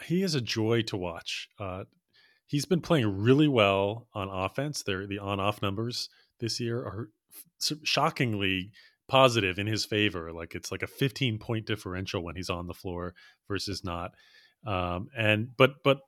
he 0.02 0.22
is 0.22 0.34
a 0.34 0.40
joy 0.40 0.82
to 0.82 0.96
watch. 0.96 1.48
Uh, 1.58 1.84
he's 2.46 2.64
been 2.64 2.80
playing 2.80 3.22
really 3.22 3.48
well 3.48 4.08
on 4.14 4.28
offense. 4.28 4.82
There, 4.82 5.06
the 5.06 5.18
on-off 5.18 5.62
numbers 5.62 6.08
this 6.40 6.60
year 6.60 6.78
are 6.78 7.10
shockingly 7.82 8.70
positive 9.08 9.58
in 9.58 9.66
his 9.66 9.84
favor. 9.84 10.32
Like 10.32 10.54
it's 10.54 10.70
like 10.72 10.82
a 10.82 10.86
15 10.86 11.38
point 11.38 11.66
differential 11.66 12.22
when 12.22 12.36
he's 12.36 12.50
on 12.50 12.66
the 12.66 12.74
floor 12.74 13.14
versus 13.48 13.84
not. 13.84 14.12
Um, 14.66 15.08
and 15.16 15.48
but 15.56 15.82
but 15.82 16.00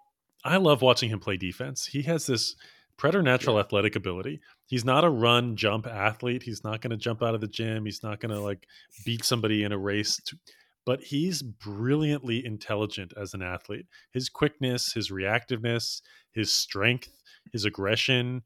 I 0.44 0.56
love 0.56 0.82
watching 0.82 1.10
him 1.10 1.20
play 1.20 1.36
defense. 1.36 1.86
He 1.86 2.02
has 2.02 2.26
this 2.26 2.54
preternatural 2.96 3.56
yeah. 3.56 3.62
athletic 3.62 3.96
ability. 3.96 4.40
He's 4.66 4.84
not 4.84 5.04
a 5.04 5.10
run 5.10 5.56
jump 5.56 5.86
athlete. 5.86 6.42
He's 6.42 6.64
not 6.64 6.80
going 6.80 6.90
to 6.90 6.96
jump 6.96 7.22
out 7.22 7.34
of 7.34 7.40
the 7.40 7.48
gym. 7.48 7.84
He's 7.84 8.02
not 8.02 8.20
going 8.20 8.34
to 8.34 8.40
like 8.40 8.66
beat 9.04 9.24
somebody 9.24 9.64
in 9.64 9.72
a 9.72 9.78
race. 9.78 10.16
To, 10.26 10.36
but 10.84 11.02
he's 11.02 11.42
brilliantly 11.42 12.44
intelligent 12.44 13.12
as 13.20 13.34
an 13.34 13.42
athlete. 13.42 13.86
His 14.12 14.28
quickness, 14.28 14.92
his 14.92 15.10
reactiveness, 15.10 16.00
his 16.32 16.50
strength, 16.52 17.10
his 17.52 17.64
aggression, 17.64 18.42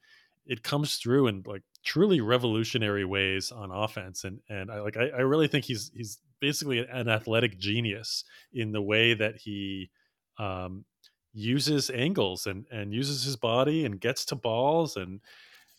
it 0.47 0.63
comes 0.63 0.97
through 0.97 1.29
in 1.29 1.43
like 1.47 1.63
truly 1.85 2.21
revolutionary 2.21 3.05
ways 3.05 3.53
on 3.53 3.71
offense. 3.71 4.25
And 4.25 4.41
and 4.49 4.71
I 4.71 4.81
like 4.81 4.97
I, 4.97 5.09
I 5.09 5.21
really 5.21 5.49
think 5.49 5.67
he's 5.67 5.91
he's 5.95 6.19
basically 6.41 6.79
an 6.79 7.09
athletic 7.09 7.59
genius 7.59 8.25
in 8.53 8.73
the 8.73 8.83
way 8.83 9.15
that 9.15 9.37
he 9.37 9.91
um, 10.39 10.85
uses 11.33 11.91
angles 11.91 12.47
and 12.47 12.67
and 12.71 12.93
uses 12.93 13.25
his 13.25 13.37
body 13.37 13.85
and 13.85 14.01
gets 14.01 14.25
to 14.27 14.35
balls 14.35 14.97
and 14.97 15.21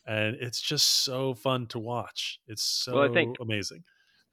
and 0.06 0.36
it's 0.40 0.62
just 0.62 1.04
so 1.04 1.34
fun 1.34 1.68
to 1.68 1.80
watch. 1.80 2.40
It's 2.48 2.64
so 2.64 2.96
well, 2.96 3.10
I 3.10 3.14
think, 3.14 3.38
amazing. 3.40 3.84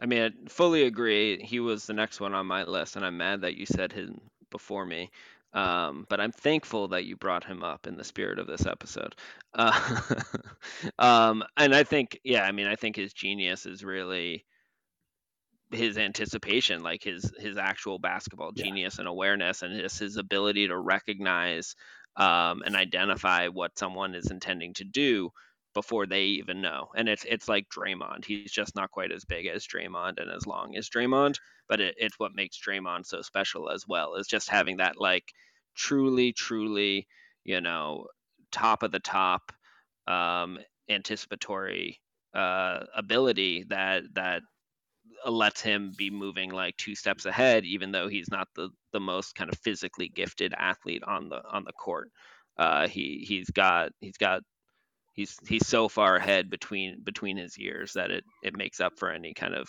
I 0.00 0.06
mean, 0.06 0.22
I 0.22 0.48
fully 0.48 0.84
agree. 0.84 1.42
He 1.42 1.60
was 1.60 1.86
the 1.86 1.92
next 1.92 2.20
one 2.20 2.34
on 2.34 2.46
my 2.46 2.64
list, 2.64 2.96
and 2.96 3.04
I'm 3.04 3.16
mad 3.16 3.42
that 3.42 3.56
you 3.56 3.66
said 3.66 3.92
him 3.92 4.20
before 4.50 4.86
me. 4.86 5.10
Um, 5.54 6.06
but 6.08 6.20
I'm 6.20 6.32
thankful 6.32 6.88
that 6.88 7.04
you 7.04 7.16
brought 7.16 7.44
him 7.44 7.62
up 7.64 7.86
in 7.86 7.96
the 7.96 8.04
spirit 8.04 8.38
of 8.38 8.46
this 8.46 8.66
episode. 8.66 9.14
Uh, 9.54 10.00
um, 10.98 11.42
and 11.56 11.74
I 11.74 11.84
think, 11.84 12.20
yeah, 12.22 12.44
I 12.44 12.52
mean, 12.52 12.66
I 12.66 12.76
think 12.76 12.96
his 12.96 13.12
genius 13.12 13.66
is 13.66 13.82
really 13.82 14.44
his 15.70 15.98
anticipation, 15.98 16.82
like 16.82 17.02
his 17.02 17.32
his 17.38 17.56
actual 17.56 17.98
basketball 17.98 18.52
genius 18.52 18.96
yeah. 18.96 19.02
and 19.02 19.08
awareness, 19.08 19.62
and 19.62 19.74
his 19.74 19.98
his 19.98 20.16
ability 20.16 20.68
to 20.68 20.78
recognize 20.78 21.74
um, 22.16 22.62
and 22.64 22.74
identify 22.76 23.48
what 23.48 23.78
someone 23.78 24.14
is 24.14 24.30
intending 24.30 24.74
to 24.74 24.84
do 24.84 25.30
before 25.74 26.06
they 26.06 26.24
even 26.24 26.60
know. 26.60 26.88
And 26.96 27.08
it's 27.08 27.24
it's 27.24 27.48
like 27.48 27.66
Draymond. 27.68 28.24
He's 28.24 28.50
just 28.50 28.74
not 28.74 28.90
quite 28.90 29.12
as 29.12 29.24
big 29.24 29.46
as 29.46 29.66
Draymond 29.66 30.20
and 30.20 30.30
as 30.30 30.46
long 30.46 30.76
as 30.76 30.88
Draymond, 30.88 31.36
but 31.68 31.80
it, 31.80 31.94
it's 31.98 32.18
what 32.18 32.34
makes 32.34 32.58
Draymond 32.58 33.06
so 33.06 33.22
special 33.22 33.70
as 33.70 33.86
well. 33.86 34.14
Is 34.14 34.26
just 34.26 34.50
having 34.50 34.78
that 34.78 35.00
like 35.00 35.24
truly, 35.76 36.32
truly, 36.32 37.06
you 37.44 37.60
know, 37.60 38.06
top 38.50 38.82
of 38.82 38.90
the 38.90 39.00
top 39.00 39.52
um, 40.06 40.58
anticipatory 40.88 42.00
uh, 42.34 42.80
ability 42.96 43.64
that 43.68 44.02
that 44.14 44.42
lets 45.26 45.60
him 45.60 45.92
be 45.96 46.10
moving 46.10 46.50
like 46.50 46.76
two 46.76 46.94
steps 46.94 47.26
ahead, 47.26 47.64
even 47.64 47.92
though 47.92 48.08
he's 48.08 48.30
not 48.30 48.48
the 48.54 48.70
the 48.92 49.00
most 49.00 49.34
kind 49.34 49.52
of 49.52 49.58
physically 49.58 50.08
gifted 50.08 50.54
athlete 50.56 51.02
on 51.04 51.28
the 51.28 51.42
on 51.50 51.64
the 51.64 51.72
court. 51.72 52.10
Uh, 52.56 52.88
he 52.88 53.24
he's 53.26 53.50
got 53.50 53.92
he's 54.00 54.16
got 54.16 54.42
he's 55.12 55.36
he's 55.46 55.66
so 55.66 55.88
far 55.88 56.16
ahead 56.16 56.50
between 56.50 57.02
between 57.02 57.36
his 57.36 57.58
years 57.58 57.92
that 57.94 58.10
it 58.10 58.24
it 58.42 58.56
makes 58.56 58.80
up 58.80 58.98
for 58.98 59.10
any 59.10 59.34
kind 59.34 59.54
of 59.54 59.68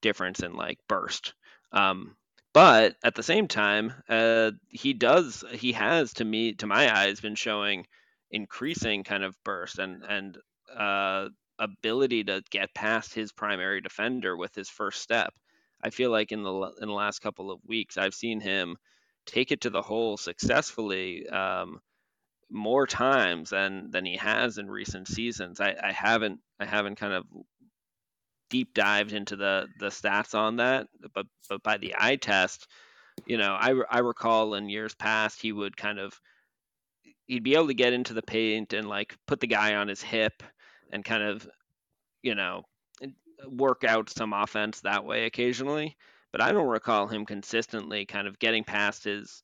difference 0.00 0.40
in 0.40 0.54
like 0.54 0.78
burst. 0.88 1.34
Um, 1.72 2.16
but 2.54 2.96
at 3.04 3.14
the 3.14 3.22
same 3.22 3.48
time, 3.48 3.92
uh, 4.08 4.52
he 4.68 4.94
does 4.94 5.44
he 5.52 5.72
has 5.72 6.14
to 6.14 6.24
me 6.24 6.54
to 6.54 6.66
my 6.66 6.94
eyes 6.96 7.20
been 7.20 7.34
showing 7.34 7.86
increasing 8.30 9.04
kind 9.04 9.24
of 9.24 9.36
burst 9.44 9.78
and 9.78 10.02
and 10.02 10.38
uh, 10.74 11.28
ability 11.58 12.24
to 12.24 12.42
get 12.50 12.74
past 12.74 13.14
his 13.14 13.32
primary 13.32 13.80
defender 13.80 14.36
with 14.36 14.54
his 14.54 14.68
first 14.68 15.02
step. 15.02 15.34
I 15.82 15.90
feel 15.90 16.10
like 16.10 16.32
in 16.32 16.42
the 16.42 16.72
in 16.80 16.88
the 16.88 16.94
last 16.94 17.20
couple 17.20 17.50
of 17.50 17.60
weeks, 17.66 17.96
I've 17.96 18.14
seen 18.14 18.40
him 18.40 18.76
take 19.26 19.52
it 19.52 19.62
to 19.62 19.70
the 19.70 19.82
hole 19.82 20.16
successfully 20.16 21.28
um, 21.28 21.80
more 22.50 22.86
times 22.86 23.50
than 23.50 23.90
than 23.90 24.04
he 24.04 24.16
has 24.16 24.58
in 24.58 24.70
recent 24.70 25.08
seasons. 25.08 25.60
I, 25.60 25.76
I 25.82 25.92
haven't 25.92 26.40
I 26.58 26.64
haven't 26.64 26.96
kind 26.96 27.12
of 27.12 27.24
deep 28.50 28.74
dived 28.74 29.12
into 29.12 29.36
the 29.36 29.68
the 29.78 29.88
stats 29.88 30.34
on 30.34 30.56
that, 30.56 30.88
but 31.14 31.26
but 31.48 31.62
by 31.62 31.78
the 31.78 31.94
eye 31.98 32.16
test, 32.16 32.66
you 33.26 33.38
know, 33.38 33.52
I 33.52 33.74
I 33.90 33.98
recall 34.00 34.54
in 34.54 34.68
years 34.68 34.94
past 34.94 35.40
he 35.40 35.52
would 35.52 35.76
kind 35.76 35.98
of 35.98 36.18
he'd 37.26 37.44
be 37.44 37.54
able 37.54 37.68
to 37.68 37.74
get 37.74 37.92
into 37.92 38.14
the 38.14 38.22
paint 38.22 38.72
and 38.72 38.88
like 38.88 39.16
put 39.26 39.40
the 39.40 39.46
guy 39.46 39.74
on 39.74 39.88
his 39.88 40.02
hip 40.02 40.42
and 40.92 41.04
kind 41.04 41.22
of, 41.22 41.48
you 42.22 42.34
know, 42.34 42.64
work 43.46 43.84
out 43.84 44.10
some 44.10 44.32
offense 44.32 44.80
that 44.80 45.04
way 45.04 45.26
occasionally. 45.26 45.96
But 46.32 46.42
I 46.42 46.52
don't 46.52 46.68
recall 46.68 47.06
him 47.06 47.24
consistently 47.24 48.04
kind 48.04 48.28
of 48.28 48.38
getting 48.38 48.64
past 48.64 49.04
his, 49.04 49.42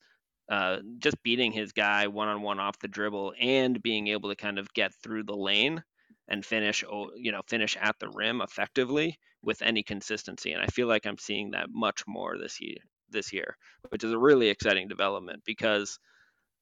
uh, 0.49 0.79
just 0.99 1.21
beating 1.23 1.51
his 1.51 1.71
guy 1.71 2.07
one 2.07 2.27
on 2.27 2.41
one 2.41 2.59
off 2.59 2.79
the 2.79 2.87
dribble 2.87 3.33
and 3.39 3.81
being 3.81 4.07
able 4.07 4.29
to 4.29 4.35
kind 4.35 4.59
of 4.59 4.71
get 4.73 4.93
through 4.93 5.23
the 5.23 5.35
lane 5.35 5.83
and 6.27 6.45
finish, 6.45 6.83
you 7.15 7.31
know, 7.31 7.41
finish 7.47 7.77
at 7.79 7.97
the 7.99 8.09
rim 8.09 8.41
effectively 8.41 9.17
with 9.41 9.61
any 9.61 9.83
consistency. 9.83 10.51
And 10.51 10.61
I 10.61 10.67
feel 10.67 10.87
like 10.87 11.05
I'm 11.05 11.17
seeing 11.17 11.51
that 11.51 11.69
much 11.69 12.03
more 12.07 12.37
this 12.37 12.59
year, 12.61 12.77
this 13.09 13.33
year, 13.33 13.57
which 13.89 14.03
is 14.03 14.11
a 14.11 14.19
really 14.19 14.49
exciting 14.49 14.87
development 14.87 15.43
because, 15.45 15.99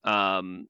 um, 0.03 0.67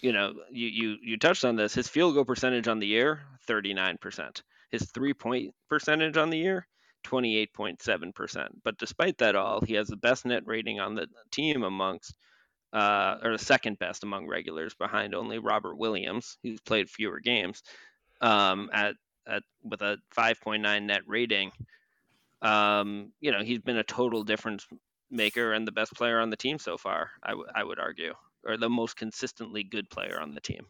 you 0.00 0.12
know, 0.12 0.34
you, 0.50 0.68
you 0.68 0.96
you 1.02 1.18
touched 1.18 1.44
on 1.44 1.56
this. 1.56 1.74
His 1.74 1.88
field 1.88 2.14
goal 2.14 2.24
percentage 2.24 2.68
on 2.68 2.78
the 2.80 2.86
year, 2.86 3.22
39%. 3.48 4.42
His 4.70 4.90
three 4.92 5.14
point 5.14 5.54
percentage 5.68 6.16
on 6.16 6.30
the 6.30 6.38
year, 6.38 6.66
28.7%. 7.06 8.48
But 8.64 8.78
despite 8.78 9.18
that 9.18 9.36
all, 9.36 9.60
he 9.60 9.74
has 9.74 9.88
the 9.88 9.96
best 9.96 10.26
net 10.26 10.44
rating 10.46 10.80
on 10.80 10.94
the 10.94 11.08
team 11.30 11.62
amongst, 11.64 12.14
uh, 12.72 13.16
or 13.22 13.32
the 13.32 13.44
second 13.44 13.78
best 13.78 14.04
among 14.04 14.28
regulars, 14.28 14.74
behind 14.74 15.14
only 15.14 15.38
Robert 15.38 15.76
Williams, 15.78 16.38
who's 16.42 16.60
played 16.60 16.90
fewer 16.90 17.20
games, 17.20 17.62
um, 18.20 18.70
at, 18.72 18.94
at 19.26 19.42
with 19.62 19.82
a 19.82 19.98
5.9 20.16 20.82
net 20.84 21.02
rating. 21.06 21.52
Um, 22.42 23.12
you 23.20 23.32
know, 23.32 23.42
he's 23.42 23.60
been 23.60 23.78
a 23.78 23.84
total 23.84 24.22
difference 24.24 24.66
maker 25.10 25.52
and 25.52 25.66
the 25.66 25.72
best 25.72 25.94
player 25.94 26.20
on 26.20 26.30
the 26.30 26.36
team 26.36 26.58
so 26.58 26.76
far. 26.76 27.10
I, 27.22 27.30
w- 27.30 27.48
I 27.54 27.64
would 27.64 27.78
argue 27.80 28.14
or 28.46 28.56
the 28.56 28.68
most 28.68 28.96
consistently 28.96 29.62
good 29.62 29.88
player 29.90 30.20
on 30.20 30.34
the 30.34 30.40
team. 30.40 30.66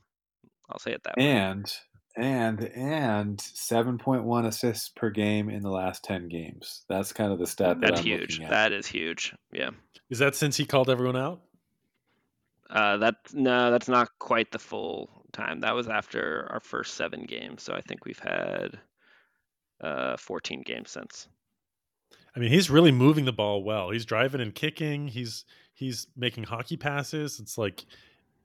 I'll 0.70 0.78
say 0.78 0.92
it 0.92 1.02
that 1.04 1.16
way. 1.16 1.28
And 1.30 1.72
and 2.16 2.62
and 2.74 3.38
7.1 3.38 4.46
assists 4.46 4.88
per 4.88 5.10
game 5.10 5.50
in 5.50 5.62
the 5.62 5.70
last 5.70 6.04
10 6.04 6.28
games. 6.28 6.84
That's 6.88 7.12
kind 7.12 7.32
of 7.32 7.38
the 7.38 7.46
stat 7.46 7.80
that 7.80 7.86
That's 7.88 8.00
I'm 8.00 8.06
huge. 8.06 8.38
looking 8.38 8.44
at. 8.44 8.50
That 8.50 8.72
is 8.72 8.86
huge. 8.86 9.34
Yeah. 9.52 9.70
Is 10.10 10.18
that 10.20 10.36
since 10.36 10.56
he 10.56 10.64
called 10.64 10.90
everyone 10.90 11.16
out? 11.16 11.40
Uh, 12.70 12.96
that 12.98 13.16
no, 13.32 13.70
that's 13.70 13.88
not 13.88 14.08
quite 14.18 14.50
the 14.50 14.58
full 14.58 15.26
time. 15.32 15.60
That 15.60 15.74
was 15.74 15.88
after 15.88 16.48
our 16.50 16.60
first 16.60 16.94
seven 16.94 17.24
games. 17.24 17.62
So 17.62 17.74
I 17.74 17.80
think 17.80 18.04
we've 18.04 18.18
had 18.18 18.78
uh, 19.80 20.16
14 20.16 20.62
games 20.64 20.90
since. 20.90 21.28
I 22.34 22.40
mean, 22.40 22.50
he's 22.50 22.70
really 22.70 22.90
moving 22.90 23.26
the 23.26 23.32
ball 23.32 23.62
well. 23.62 23.90
He's 23.90 24.04
driving 24.04 24.40
and 24.40 24.54
kicking. 24.54 25.08
He's 25.08 25.44
he's 25.74 26.06
making 26.16 26.44
hockey 26.44 26.76
passes. 26.76 27.40
It's 27.40 27.58
like 27.58 27.84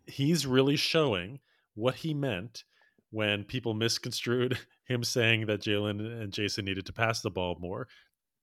he's 0.06 0.46
really 0.46 0.76
showing 0.76 1.40
what 1.76 1.96
he 1.96 2.14
meant 2.14 2.64
when 3.12 3.44
people 3.44 3.74
misconstrued 3.74 4.60
him 4.86 5.04
saying 5.04 5.46
that 5.46 5.62
Jaylen 5.62 6.00
and 6.22 6.34
Jayson 6.34 6.66
needed 6.66 6.86
to 6.88 6.94
pass 6.94 7.22
the 7.22 7.32
ball 7.32 7.58
more. 7.60 7.88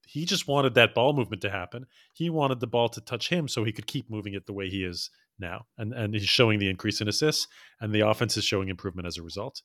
He 0.07 0.25
just 0.25 0.47
wanted 0.47 0.75
that 0.75 0.95
ball 0.95 1.12
movement 1.12 1.43
to 1.43 1.50
happen. 1.50 1.85
He 2.12 2.31
wanted 2.31 2.61
the 2.61 2.69
ball 2.69 2.88
to 2.90 3.00
touch 3.00 3.28
him 3.28 3.49
so 3.49 3.64
he 3.64 3.73
could 3.73 3.88
keep 3.88 4.09
moving 4.09 4.35
it 4.35 4.47
the 4.47 4.52
way 4.52 4.69
he 4.69 4.85
is 4.85 5.11
now. 5.38 5.66
And 5.78 5.93
and 5.93 6.14
he's 6.14 6.28
showing 6.28 6.61
the 6.61 6.71
increase 6.71 7.00
in 7.00 7.09
assists 7.09 7.49
and 7.81 7.93
the 7.93 8.07
offense 8.07 8.37
is 8.37 8.45
showing 8.45 8.69
improvement 8.69 9.09
as 9.09 9.19
a 9.19 9.23
result. 9.23 9.62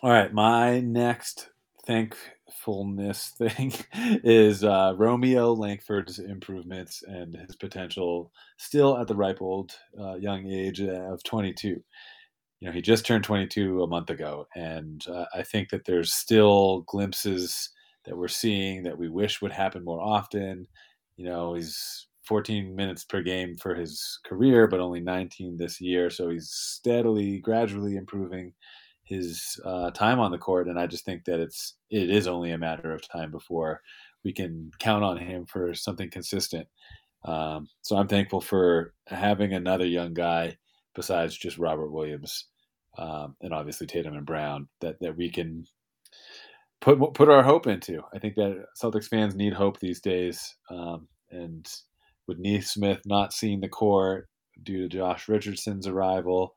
All 0.00 0.10
right, 0.10 0.32
my 0.32 0.78
next 0.78 1.50
thankfulness 1.88 3.30
thing 3.38 3.72
is 4.22 4.62
uh, 4.62 4.92
Romeo 4.96 5.54
Langford's 5.54 6.18
improvements 6.18 7.02
and 7.02 7.34
his 7.34 7.56
potential 7.56 8.30
still 8.58 8.98
at 8.98 9.08
the 9.08 9.16
ripe 9.16 9.40
old 9.40 9.72
uh, 9.98 10.14
young 10.14 10.46
age 10.46 10.80
of 10.80 11.22
22. 11.24 11.82
You 12.60 12.68
know, 12.68 12.72
he 12.72 12.82
just 12.82 13.06
turned 13.06 13.24
22 13.24 13.82
a 13.82 13.86
month 13.86 14.10
ago, 14.10 14.46
and 14.54 15.04
uh, 15.08 15.24
I 15.34 15.42
think 15.42 15.70
that 15.70 15.84
there's 15.86 16.12
still 16.12 16.82
glimpses 16.82 17.70
that 18.04 18.16
we're 18.16 18.28
seeing 18.28 18.82
that 18.82 18.98
we 18.98 19.08
wish 19.08 19.40
would 19.40 19.52
happen 19.52 19.84
more 19.84 20.00
often. 20.00 20.66
You 21.16 21.24
know, 21.26 21.54
he's 21.54 22.08
14 22.24 22.74
minutes 22.74 23.04
per 23.04 23.22
game 23.22 23.56
for 23.56 23.74
his 23.74 24.18
career, 24.26 24.66
but 24.66 24.80
only 24.80 25.00
19 25.00 25.56
this 25.56 25.80
year, 25.80 26.10
so 26.10 26.28
he's 26.28 26.50
steadily, 26.50 27.38
gradually 27.38 27.96
improving 27.96 28.52
his 29.08 29.58
uh, 29.64 29.90
time 29.90 30.20
on 30.20 30.30
the 30.30 30.38
court, 30.38 30.68
and 30.68 30.78
I 30.78 30.86
just 30.86 31.04
think 31.04 31.24
that 31.24 31.40
it's 31.40 31.74
it 31.90 32.10
is 32.10 32.26
only 32.26 32.50
a 32.52 32.58
matter 32.58 32.92
of 32.92 33.08
time 33.08 33.30
before 33.30 33.80
we 34.24 34.32
can 34.32 34.70
count 34.78 35.04
on 35.04 35.16
him 35.16 35.46
for 35.46 35.74
something 35.74 36.10
consistent. 36.10 36.68
Um, 37.24 37.68
so 37.82 37.96
I'm 37.96 38.08
thankful 38.08 38.40
for 38.40 38.94
having 39.06 39.54
another 39.54 39.86
young 39.86 40.14
guy 40.14 40.56
besides 40.94 41.36
just 41.36 41.58
Robert 41.58 41.90
Williams 41.90 42.46
um, 42.98 43.36
and 43.40 43.52
obviously 43.54 43.86
Tatum 43.86 44.16
and 44.16 44.26
Brown 44.26 44.68
that 44.80 45.00
that 45.00 45.16
we 45.16 45.30
can 45.30 45.64
put 46.80 46.98
put 47.14 47.28
our 47.28 47.42
hope 47.42 47.66
into. 47.66 48.02
I 48.14 48.18
think 48.18 48.34
that 48.34 48.64
Celtics 48.80 49.08
fans 49.08 49.34
need 49.34 49.52
hope 49.52 49.78
these 49.78 50.00
days, 50.00 50.56
um, 50.70 51.08
and 51.30 51.66
with 52.26 52.38
Nesmith 52.38 53.00
not 53.06 53.32
seeing 53.32 53.60
the 53.60 53.68
court 53.68 54.28
due 54.62 54.88
to 54.88 54.96
Josh 54.98 55.28
Richardson's 55.28 55.86
arrival 55.86 56.54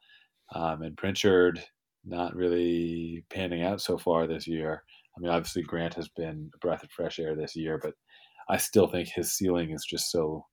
um, 0.53 0.81
and 0.81 0.97
Pritchard 0.97 1.63
not 2.05 2.35
really 2.35 3.23
panning 3.29 3.63
out 3.63 3.81
so 3.81 3.97
far 3.97 4.27
this 4.27 4.47
year. 4.47 4.83
I 5.15 5.19
mean, 5.19 5.31
obviously 5.31 5.63
Grant 5.63 5.93
has 5.95 6.07
been 6.09 6.49
a 6.53 6.57
breath 6.59 6.83
of 6.83 6.91
fresh 6.91 7.19
air 7.19 7.35
this 7.35 7.55
year, 7.55 7.79
but 7.81 7.93
I 8.49 8.57
still 8.57 8.87
think 8.87 9.09
his 9.09 9.33
ceiling 9.33 9.71
is 9.71 9.85
just 9.85 10.11
so 10.11 10.45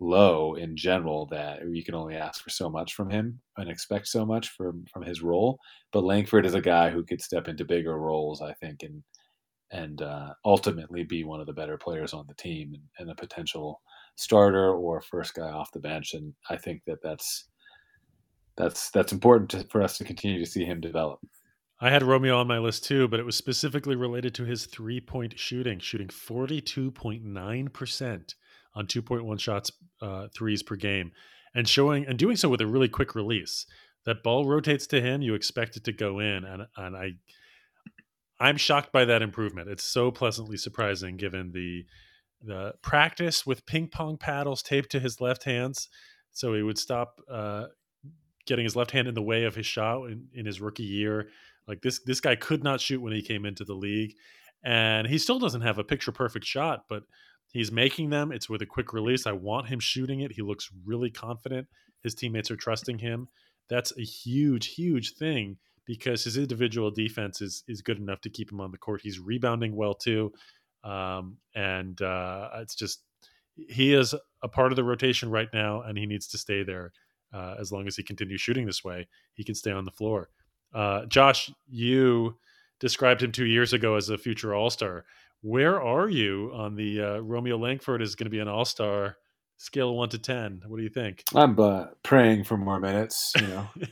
low 0.00 0.54
in 0.54 0.76
general 0.76 1.26
that 1.26 1.60
you 1.68 1.84
can 1.84 1.94
only 1.94 2.14
ask 2.14 2.42
for 2.42 2.50
so 2.50 2.70
much 2.70 2.94
from 2.94 3.10
him 3.10 3.40
and 3.56 3.68
expect 3.68 4.06
so 4.06 4.24
much 4.24 4.50
from 4.50 4.84
from 4.92 5.02
his 5.02 5.22
role. 5.22 5.58
But 5.92 6.04
Langford 6.04 6.46
is 6.46 6.54
a 6.54 6.60
guy 6.60 6.90
who 6.90 7.04
could 7.04 7.20
step 7.20 7.48
into 7.48 7.64
bigger 7.64 7.98
roles, 7.98 8.42
I 8.42 8.52
think, 8.54 8.82
and 8.82 9.02
and 9.70 10.00
uh, 10.00 10.30
ultimately 10.44 11.04
be 11.04 11.24
one 11.24 11.40
of 11.40 11.46
the 11.46 11.52
better 11.52 11.76
players 11.76 12.14
on 12.14 12.24
the 12.26 12.34
team 12.34 12.72
and, 12.74 12.82
and 12.98 13.10
a 13.10 13.20
potential 13.20 13.82
starter 14.16 14.74
or 14.74 15.02
first 15.02 15.34
guy 15.34 15.50
off 15.50 15.72
the 15.72 15.80
bench. 15.80 16.14
And 16.14 16.32
I 16.48 16.56
think 16.56 16.82
that 16.86 16.98
that's 17.02 17.48
that's 18.58 18.90
that's 18.90 19.12
important 19.12 19.50
to, 19.50 19.64
for 19.70 19.82
us 19.82 19.98
to 19.98 20.04
continue 20.04 20.38
to 20.38 20.50
see 20.50 20.64
him 20.64 20.80
develop. 20.80 21.20
I 21.80 21.90
had 21.90 22.02
Romeo 22.02 22.36
on 22.36 22.48
my 22.48 22.58
list 22.58 22.82
too, 22.84 23.06
but 23.06 23.20
it 23.20 23.26
was 23.26 23.36
specifically 23.36 23.94
related 23.94 24.34
to 24.34 24.44
his 24.44 24.66
three 24.66 25.00
point 25.00 25.38
shooting, 25.38 25.78
shooting 25.78 26.08
42.9% 26.08 28.34
on 28.74 28.86
2.1 28.86 29.40
shots, 29.40 29.70
uh, 30.02 30.26
threes 30.36 30.64
per 30.64 30.76
game, 30.76 31.12
and 31.54 31.68
showing 31.68 32.04
and 32.06 32.18
doing 32.18 32.34
so 32.36 32.48
with 32.48 32.60
a 32.60 32.66
really 32.66 32.88
quick 32.88 33.14
release. 33.14 33.64
That 34.04 34.24
ball 34.24 34.46
rotates 34.46 34.86
to 34.88 35.00
him, 35.00 35.22
you 35.22 35.34
expect 35.34 35.76
it 35.76 35.84
to 35.84 35.92
go 35.92 36.18
in, 36.18 36.44
and 36.44 36.66
and 36.76 36.96
I, 36.96 37.12
I'm 38.40 38.56
shocked 38.56 38.90
by 38.92 39.04
that 39.04 39.22
improvement. 39.22 39.68
It's 39.68 39.84
so 39.84 40.10
pleasantly 40.10 40.56
surprising 40.56 41.16
given 41.16 41.52
the 41.52 41.84
the 42.42 42.74
practice 42.82 43.46
with 43.46 43.66
ping 43.66 43.88
pong 43.88 44.16
paddles 44.16 44.62
taped 44.62 44.90
to 44.90 45.00
his 45.00 45.20
left 45.20 45.44
hands, 45.44 45.88
so 46.32 46.54
he 46.54 46.62
would 46.62 46.78
stop 46.78 47.20
uh, 47.30 47.66
getting 48.48 48.64
his 48.64 48.74
left 48.74 48.90
hand 48.90 49.06
in 49.06 49.14
the 49.14 49.22
way 49.22 49.44
of 49.44 49.54
his 49.54 49.66
shot 49.66 50.06
in, 50.06 50.26
in 50.34 50.46
his 50.46 50.60
rookie 50.60 50.82
year. 50.82 51.28
Like 51.68 51.82
this, 51.82 52.00
this 52.00 52.20
guy 52.20 52.34
could 52.34 52.64
not 52.64 52.80
shoot 52.80 53.00
when 53.00 53.12
he 53.12 53.22
came 53.22 53.44
into 53.44 53.64
the 53.64 53.74
league, 53.74 54.14
and 54.64 55.06
he 55.06 55.18
still 55.18 55.38
doesn't 55.38 55.60
have 55.60 55.78
a 55.78 55.84
picture 55.84 56.10
perfect 56.10 56.46
shot, 56.46 56.86
but 56.88 57.04
he's 57.52 57.70
making 57.70 58.10
them. 58.10 58.32
It's 58.32 58.48
with 58.48 58.62
a 58.62 58.66
quick 58.66 58.92
release. 58.92 59.26
I 59.26 59.32
want 59.32 59.68
him 59.68 59.78
shooting 59.78 60.20
it. 60.20 60.32
He 60.32 60.42
looks 60.42 60.70
really 60.84 61.10
confident. 61.10 61.68
His 62.02 62.14
teammates 62.14 62.50
are 62.50 62.56
trusting 62.56 62.98
him. 62.98 63.28
That's 63.68 63.96
a 63.98 64.02
huge, 64.02 64.74
huge 64.74 65.14
thing 65.14 65.58
because 65.84 66.24
his 66.24 66.36
individual 66.36 66.90
defense 66.90 67.40
is 67.40 67.64
is 67.68 67.82
good 67.82 67.98
enough 67.98 68.22
to 68.22 68.30
keep 68.30 68.50
him 68.50 68.60
on 68.60 68.70
the 68.70 68.78
court. 68.78 69.02
He's 69.02 69.20
rebounding 69.20 69.76
well 69.76 69.94
too, 69.94 70.32
um, 70.84 71.36
and 71.54 72.00
uh, 72.00 72.48
it's 72.56 72.74
just 72.74 73.02
he 73.56 73.92
is 73.92 74.14
a 74.42 74.48
part 74.48 74.72
of 74.72 74.76
the 74.76 74.84
rotation 74.84 75.30
right 75.30 75.48
now, 75.52 75.82
and 75.82 75.98
he 75.98 76.06
needs 76.06 76.28
to 76.28 76.38
stay 76.38 76.62
there 76.62 76.92
uh, 77.32 77.54
as 77.60 77.72
long 77.72 77.86
as 77.86 77.96
he 77.96 78.02
continues 78.02 78.40
shooting 78.40 78.66
this 78.66 78.84
way, 78.84 79.08
he 79.34 79.44
can 79.44 79.54
stay 79.54 79.70
on 79.70 79.84
the 79.84 79.90
floor. 79.90 80.30
Uh, 80.74 81.06
Josh, 81.06 81.50
you 81.68 82.36
described 82.80 83.22
him 83.22 83.32
two 83.32 83.46
years 83.46 83.72
ago 83.72 83.94
as 83.96 84.08
a 84.08 84.18
future 84.18 84.54
All 84.54 84.70
Star. 84.70 85.04
Where 85.40 85.80
are 85.80 86.08
you 86.08 86.50
on 86.54 86.74
the 86.74 87.00
uh, 87.00 87.18
Romeo 87.18 87.56
Langford 87.56 88.02
is 88.02 88.14
going 88.14 88.26
to 88.26 88.30
be 88.30 88.40
an 88.40 88.48
All 88.48 88.64
Star 88.64 89.16
scale 89.56 89.90
of 89.90 89.96
one 89.96 90.08
to 90.10 90.18
ten? 90.18 90.62
What 90.66 90.76
do 90.76 90.82
you 90.82 90.88
think? 90.88 91.22
I'm 91.34 91.58
uh, 91.58 91.86
praying 92.02 92.44
for 92.44 92.56
more 92.56 92.80
minutes. 92.80 93.32
You 93.40 93.46
know, 93.46 93.68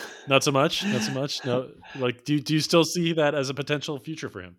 not 0.28 0.44
so 0.44 0.52
much. 0.52 0.84
Not 0.84 1.02
so 1.02 1.12
much. 1.12 1.44
No, 1.44 1.70
like 1.96 2.24
do 2.24 2.38
do 2.40 2.54
you 2.54 2.60
still 2.60 2.84
see 2.84 3.12
that 3.14 3.34
as 3.34 3.50
a 3.50 3.54
potential 3.54 3.98
future 3.98 4.28
for 4.28 4.42
him? 4.42 4.56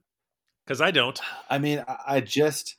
Because 0.65 0.81
I 0.81 0.91
don't. 0.91 1.19
I 1.49 1.59
mean, 1.59 1.83
I 2.07 2.21
just 2.21 2.77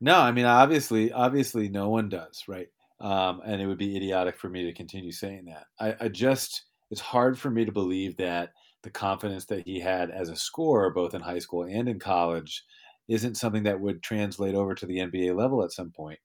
no. 0.00 0.18
I 0.18 0.32
mean, 0.32 0.46
obviously, 0.46 1.12
obviously, 1.12 1.68
no 1.68 1.88
one 1.88 2.08
does, 2.08 2.44
right? 2.48 2.68
Um, 3.00 3.42
and 3.44 3.60
it 3.60 3.66
would 3.66 3.78
be 3.78 3.96
idiotic 3.96 4.38
for 4.38 4.48
me 4.48 4.64
to 4.64 4.72
continue 4.72 5.12
saying 5.12 5.44
that. 5.46 5.66
I, 5.78 6.04
I, 6.06 6.08
just 6.08 6.64
it's 6.90 7.00
hard 7.00 7.38
for 7.38 7.50
me 7.50 7.64
to 7.64 7.72
believe 7.72 8.16
that 8.16 8.52
the 8.82 8.90
confidence 8.90 9.44
that 9.46 9.66
he 9.66 9.78
had 9.80 10.10
as 10.10 10.30
a 10.30 10.36
scorer, 10.36 10.90
both 10.90 11.14
in 11.14 11.20
high 11.20 11.38
school 11.38 11.64
and 11.64 11.88
in 11.88 11.98
college, 11.98 12.64
isn't 13.08 13.36
something 13.36 13.64
that 13.64 13.78
would 13.78 14.02
translate 14.02 14.54
over 14.54 14.74
to 14.74 14.86
the 14.86 14.98
NBA 14.98 15.36
level 15.36 15.62
at 15.62 15.72
some 15.72 15.90
point. 15.90 16.18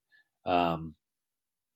Um, 0.46 0.94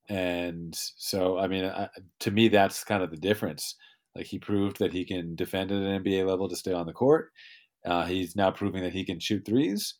and 0.09 0.75
so 0.75 1.39
I 1.39 1.47
mean, 1.47 1.67
I, 1.67 1.89
to 2.21 2.31
me, 2.31 2.49
that's 2.49 2.85
kind 2.85 3.03
of 3.03 3.11
the 3.11 3.17
difference. 3.17 3.75
Like 4.15 4.27
he 4.27 4.39
proved 4.39 4.79
that 4.79 4.93
he 4.93 5.05
can 5.05 5.35
defend 5.35 5.73
at 5.73 5.83
an 5.83 6.03
NBA 6.03 6.27
level 6.27 6.49
to 6.49 6.57
stay 6.57 6.73
on 6.73 6.87
the 6.87 6.93
court. 6.93 7.33
Uh, 7.85 8.07
he's 8.07 8.35
now 8.35 8.51
proving 8.51 8.83
that 8.83 8.95
he 8.95 9.05
can 9.05 9.21
shoot 9.21 9.45
threes. 9.45 9.95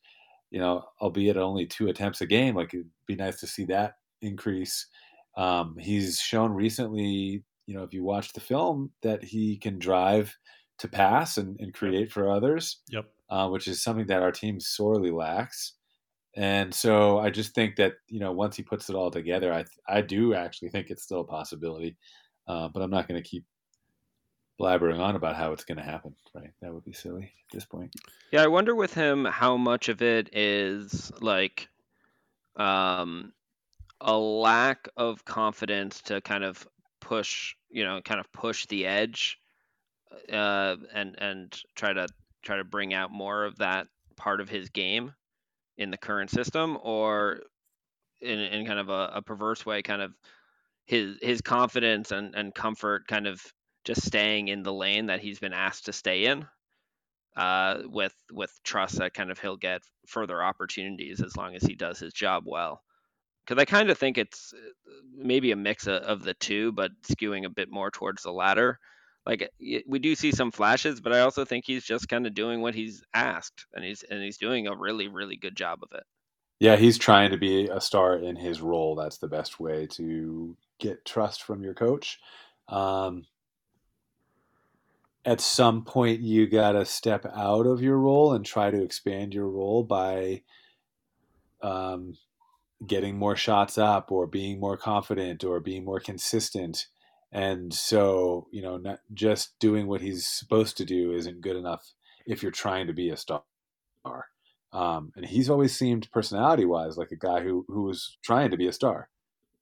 You 0.51 0.61
know, 0.61 0.85
albeit 1.03 1.37
only 1.37 1.67
two 1.67 1.89
attempts 1.89 2.23
a 2.23 2.27
game. 2.27 2.55
Like 2.55 2.73
it'd 2.73 2.89
be 3.07 3.17
nice 3.17 3.41
to 3.41 3.47
see 3.47 3.67
that 3.67 3.97
increase. 4.27 4.87
Um, 5.37 5.77
he's 5.79 6.19
shown 6.19 6.53
recently, 6.53 7.45
you 7.67 7.75
know, 7.77 7.83
if 7.83 7.93
you 7.93 8.05
watch 8.05 8.33
the 8.33 8.41
film, 8.41 8.91
that 9.03 9.23
he 9.23 9.57
can 9.57 9.79
drive 9.79 10.37
to 10.79 10.89
pass 10.89 11.37
and, 11.39 11.59
and 11.61 11.73
create 11.73 12.13
for 12.13 12.31
others. 12.31 12.81
Yep. 12.91 13.07
Uh, 13.29 13.49
which 13.49 13.67
is 13.67 13.83
something 13.83 14.07
that 14.07 14.23
our 14.23 14.31
team 14.31 14.61
sorely 14.61 15.11
lacks. 15.11 15.73
And 16.37 16.73
so 16.73 17.19
I 17.19 17.31
just 17.31 17.55
think 17.55 17.77
that 17.77 17.95
you 18.09 18.21
know 18.21 18.31
once 18.31 18.57
he 18.57 18.63
puts 18.63 18.91
it 18.91 18.95
all 18.95 19.11
together, 19.11 19.53
I 19.53 19.65
I 19.89 20.03
do 20.03 20.35
actually 20.35 20.69
think 20.69 20.91
it's 20.91 21.03
still 21.03 21.21
a 21.21 21.25
possibility, 21.25 21.97
uh, 22.47 22.69
but 22.69 22.83
I'm 22.83 22.91
not 22.91 23.09
going 23.09 23.21
to 23.21 23.29
keep 23.29 23.45
blabbering 24.61 25.01
on 25.01 25.17
about 25.17 25.35
how 25.35 25.53
it's 25.53 25.65
going 25.65 25.79
to 25.79 25.85
happen. 25.85 26.15
Right? 26.35 26.51
That 26.61 26.75
would 26.75 26.85
be 26.85 26.93
silly 26.93 27.25
at 27.25 27.55
this 27.55 27.65
point. 27.65 27.95
Yeah, 28.33 28.43
I 28.43 28.49
wonder 28.49 28.75
with 28.75 28.93
him 28.93 29.25
how 29.25 29.57
much 29.57 29.89
of 29.89 30.03
it 30.03 30.29
is 30.37 31.11
like 31.21 31.69
um, 32.57 33.33
a 34.01 34.17
lack 34.17 34.89
of 34.97 35.25
confidence 35.25 36.03
to 36.03 36.21
kind 36.21 36.45
of 36.45 36.67
push, 37.01 37.55
you 37.71 37.85
know, 37.85 38.01
kind 38.03 38.21
of 38.21 38.31
push 38.33 38.67
the 38.67 38.87
edge, 38.87 39.39
uh, 40.33 40.77
and 40.93 41.17
and 41.19 41.61
try 41.75 41.93
to 41.93 42.09
try 42.43 42.57
to 42.57 42.65
bring 42.65 42.95
out 42.95 43.11
more 43.11 43.45
of 43.45 43.57
that 43.59 43.89
part 44.17 44.41
of 44.41 44.49
his 44.49 44.69
game 44.71 45.13
in 45.79 45.91
the 45.91 45.99
current 45.99 46.31
system, 46.31 46.79
or 46.83 47.41
in 48.21 48.39
in 48.39 48.67
kind 48.67 48.79
of 48.79 48.89
a, 48.89 49.13
a 49.15 49.23
perverse 49.23 49.65
way, 49.67 49.83
kind 49.83 50.03
of 50.03 50.13
his 50.87 51.17
his 51.21 51.41
confidence 51.41 52.13
and, 52.13 52.35
and 52.35 52.55
comfort 52.55 53.07
kind 53.09 53.27
of 53.27 53.43
just 53.85 54.05
staying 54.05 54.49
in 54.49 54.63
the 54.63 54.73
lane 54.73 55.07
that 55.07 55.21
he's 55.21 55.39
been 55.39 55.53
asked 55.53 55.87
to 55.87 55.93
stay 55.93 56.27
in 56.27 56.47
uh, 57.37 57.83
with 57.87 58.15
with 58.33 58.53
trust 58.65 58.99
that 58.99 59.15
kind 59.15 59.31
of 59.31 59.39
he'll 59.39 59.57
get 59.57 59.83
further 60.07 60.43
opportunities 60.43 61.23
as 61.23 61.37
long 61.37 61.55
as 61.55 61.63
he 61.63 61.75
does 61.75 61.99
his 61.99 62.13
job 62.13 62.45
well. 62.47 62.83
Because 63.47 63.61
I 63.61 63.65
kind 63.65 63.91
of 63.91 63.99
think 63.99 64.19
it's 64.19 64.53
uh, 64.53 64.91
maybe 65.17 65.53
a 65.53 65.57
mix 65.57 65.87
of, 65.87 66.03
of 66.03 66.23
the 66.23 66.35
two, 66.35 66.73
but 66.73 66.91
skewing 67.03 67.45
a 67.45 67.51
bit 67.51 67.71
more 67.71 67.91
towards 67.91 68.23
the 68.23 68.33
latter. 68.33 68.79
Like 69.25 69.51
we 69.89 69.99
do 69.99 70.15
see 70.15 70.31
some 70.31 70.53
flashes, 70.53 71.01
but 71.01 71.13
I 71.13 71.21
also 71.21 71.45
think 71.45 71.65
he's 71.67 71.85
just 71.85 72.09
kind 72.09 72.27
of 72.27 72.35
doing 72.35 72.61
what 72.61 72.77
he's 72.77 73.03
asked, 73.13 73.67
and 73.75 73.85
he's 73.85 74.05
and 74.05 74.23
he's 74.23 74.39
doing 74.39 74.69
a 74.69 74.77
really 74.77 75.09
really 75.09 75.37
good 75.37 75.57
job 75.57 75.81
of 75.83 75.89
it. 75.99 76.05
Yeah, 76.61 76.77
he's 76.77 76.97
trying 76.97 77.33
to 77.33 77.37
be 77.37 77.67
a 77.67 77.81
star 77.81 78.17
in 78.17 78.37
his 78.37 78.63
role. 78.63 78.95
That's 78.95 79.19
the 79.19 79.29
best 79.29 79.59
way 79.59 79.87
to 79.93 80.57
get 80.79 81.05
trust 81.05 81.43
from 81.43 81.63
your 81.63 81.75
coach. 81.75 82.19
Um, 82.69 83.27
at 85.25 85.41
some 85.41 85.85
point 85.85 86.21
you 86.21 86.47
got 86.47 86.73
to 86.73 86.87
step 86.87 87.27
out 87.35 87.67
of 87.67 87.83
your 87.83 87.99
role 87.99 88.33
and 88.33 88.47
try 88.47 88.71
to 88.71 88.83
expand 88.83 89.35
your 89.35 89.49
role 89.49 89.83
by 89.83 90.43
um, 91.63 92.15
getting 92.87 93.17
more 93.17 93.37
shots 93.37 93.79
up 93.79 94.11
or 94.11 94.27
being 94.27 94.61
more 94.61 94.77
confident 94.77 95.45
or 95.45 95.61
being 95.61 95.85
more 95.85 96.01
consistent 96.01 96.87
and 97.33 97.73
so 97.73 98.47
you 98.53 98.61
know 98.63 98.77
not 98.77 99.01
just 99.15 99.59
doing 99.59 99.87
what 99.87 100.01
he's 100.01 100.27
supposed 100.27 100.77
to 100.77 100.85
do 100.85 101.13
isn't 101.13 101.41
good 101.41 101.57
enough 101.57 101.95
if 102.27 102.43
you're 102.43 102.53
trying 102.53 102.87
to 102.87 102.93
be 102.93 103.11
a 103.11 103.17
star 103.17 103.43
um, 104.73 105.11
and 105.17 105.25
he's 105.25 105.49
always 105.49 105.75
seemed 105.75 106.11
personality 106.13 106.65
wise 106.65 106.99
like 106.99 107.13
a 107.13 107.17
guy 107.17 107.41
who 107.41 107.65
who 107.69 107.83
was 107.83 108.19
trying 108.23 108.51
to 108.51 108.57
be 108.57 108.67
a 108.67 108.73
star 108.73 109.09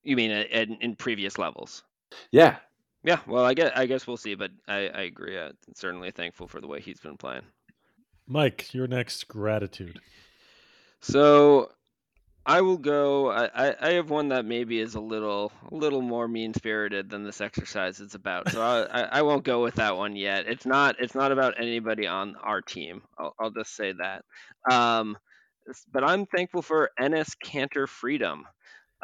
you 0.02 0.16
mean 0.16 0.30
in, 0.30 0.76
in 0.80 0.96
previous 0.96 1.38
levels 1.38 1.84
yeah 2.32 2.56
yeah, 3.04 3.18
well, 3.26 3.44
I 3.44 3.52
guess 3.52 3.70
I 3.76 3.84
guess 3.84 4.06
we'll 4.06 4.16
see, 4.16 4.34
but 4.34 4.50
I, 4.66 4.88
I 4.88 5.02
agree. 5.02 5.38
I'm 5.38 5.52
certainly 5.74 6.10
thankful 6.10 6.48
for 6.48 6.62
the 6.62 6.66
way 6.66 6.80
he's 6.80 7.00
been 7.00 7.18
playing. 7.18 7.42
Mike, 8.26 8.72
your 8.72 8.86
next 8.86 9.28
gratitude. 9.28 10.00
So, 11.00 11.70
I 12.46 12.60
will 12.60 12.76
go. 12.76 13.30
I, 13.30 13.74
I 13.80 13.92
have 13.92 14.10
one 14.10 14.28
that 14.28 14.44
maybe 14.44 14.78
is 14.78 14.94
a 14.94 15.00
little 15.00 15.50
a 15.70 15.74
little 15.74 16.02
more 16.02 16.28
mean 16.28 16.52
spirited 16.52 17.08
than 17.08 17.24
this 17.24 17.40
exercise 17.40 18.00
is 18.00 18.14
about. 18.14 18.50
So 18.50 18.62
I, 18.62 19.02
I 19.02 19.22
won't 19.22 19.44
go 19.44 19.62
with 19.62 19.76
that 19.76 19.96
one 19.96 20.14
yet. 20.14 20.46
It's 20.46 20.66
not 20.66 20.96
it's 21.00 21.14
not 21.14 21.32
about 21.32 21.58
anybody 21.58 22.06
on 22.06 22.36
our 22.36 22.60
team. 22.60 23.02
I'll, 23.18 23.34
I'll 23.40 23.50
just 23.50 23.74
say 23.74 23.92
that. 23.92 24.24
Um, 24.70 25.16
but 25.90 26.04
I'm 26.04 26.26
thankful 26.26 26.60
for 26.60 26.90
Enes 27.00 27.34
Kanter 27.42 27.88
Freedom. 27.88 28.46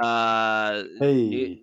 Uh, 0.03 0.85
hey. 0.99 1.63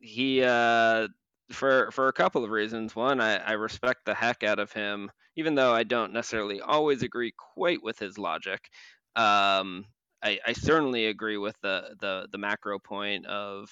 He 0.00 0.42
uh, 0.42 1.08
for 1.50 1.90
for 1.90 2.08
a 2.08 2.12
couple 2.12 2.44
of 2.44 2.50
reasons. 2.50 2.94
One, 2.94 3.20
I, 3.20 3.36
I 3.36 3.52
respect 3.52 4.04
the 4.04 4.14
heck 4.14 4.42
out 4.42 4.58
of 4.58 4.72
him, 4.72 5.10
even 5.36 5.54
though 5.54 5.72
I 5.72 5.84
don't 5.84 6.12
necessarily 6.12 6.60
always 6.60 7.02
agree 7.02 7.32
quite 7.54 7.82
with 7.82 7.98
his 7.98 8.18
logic. 8.18 8.68
Um, 9.16 9.84
I, 10.22 10.38
I 10.46 10.52
certainly 10.52 11.06
agree 11.06 11.36
with 11.36 11.56
the 11.62 11.96
the 12.00 12.28
the 12.30 12.38
macro 12.38 12.78
point 12.78 13.26
of 13.26 13.70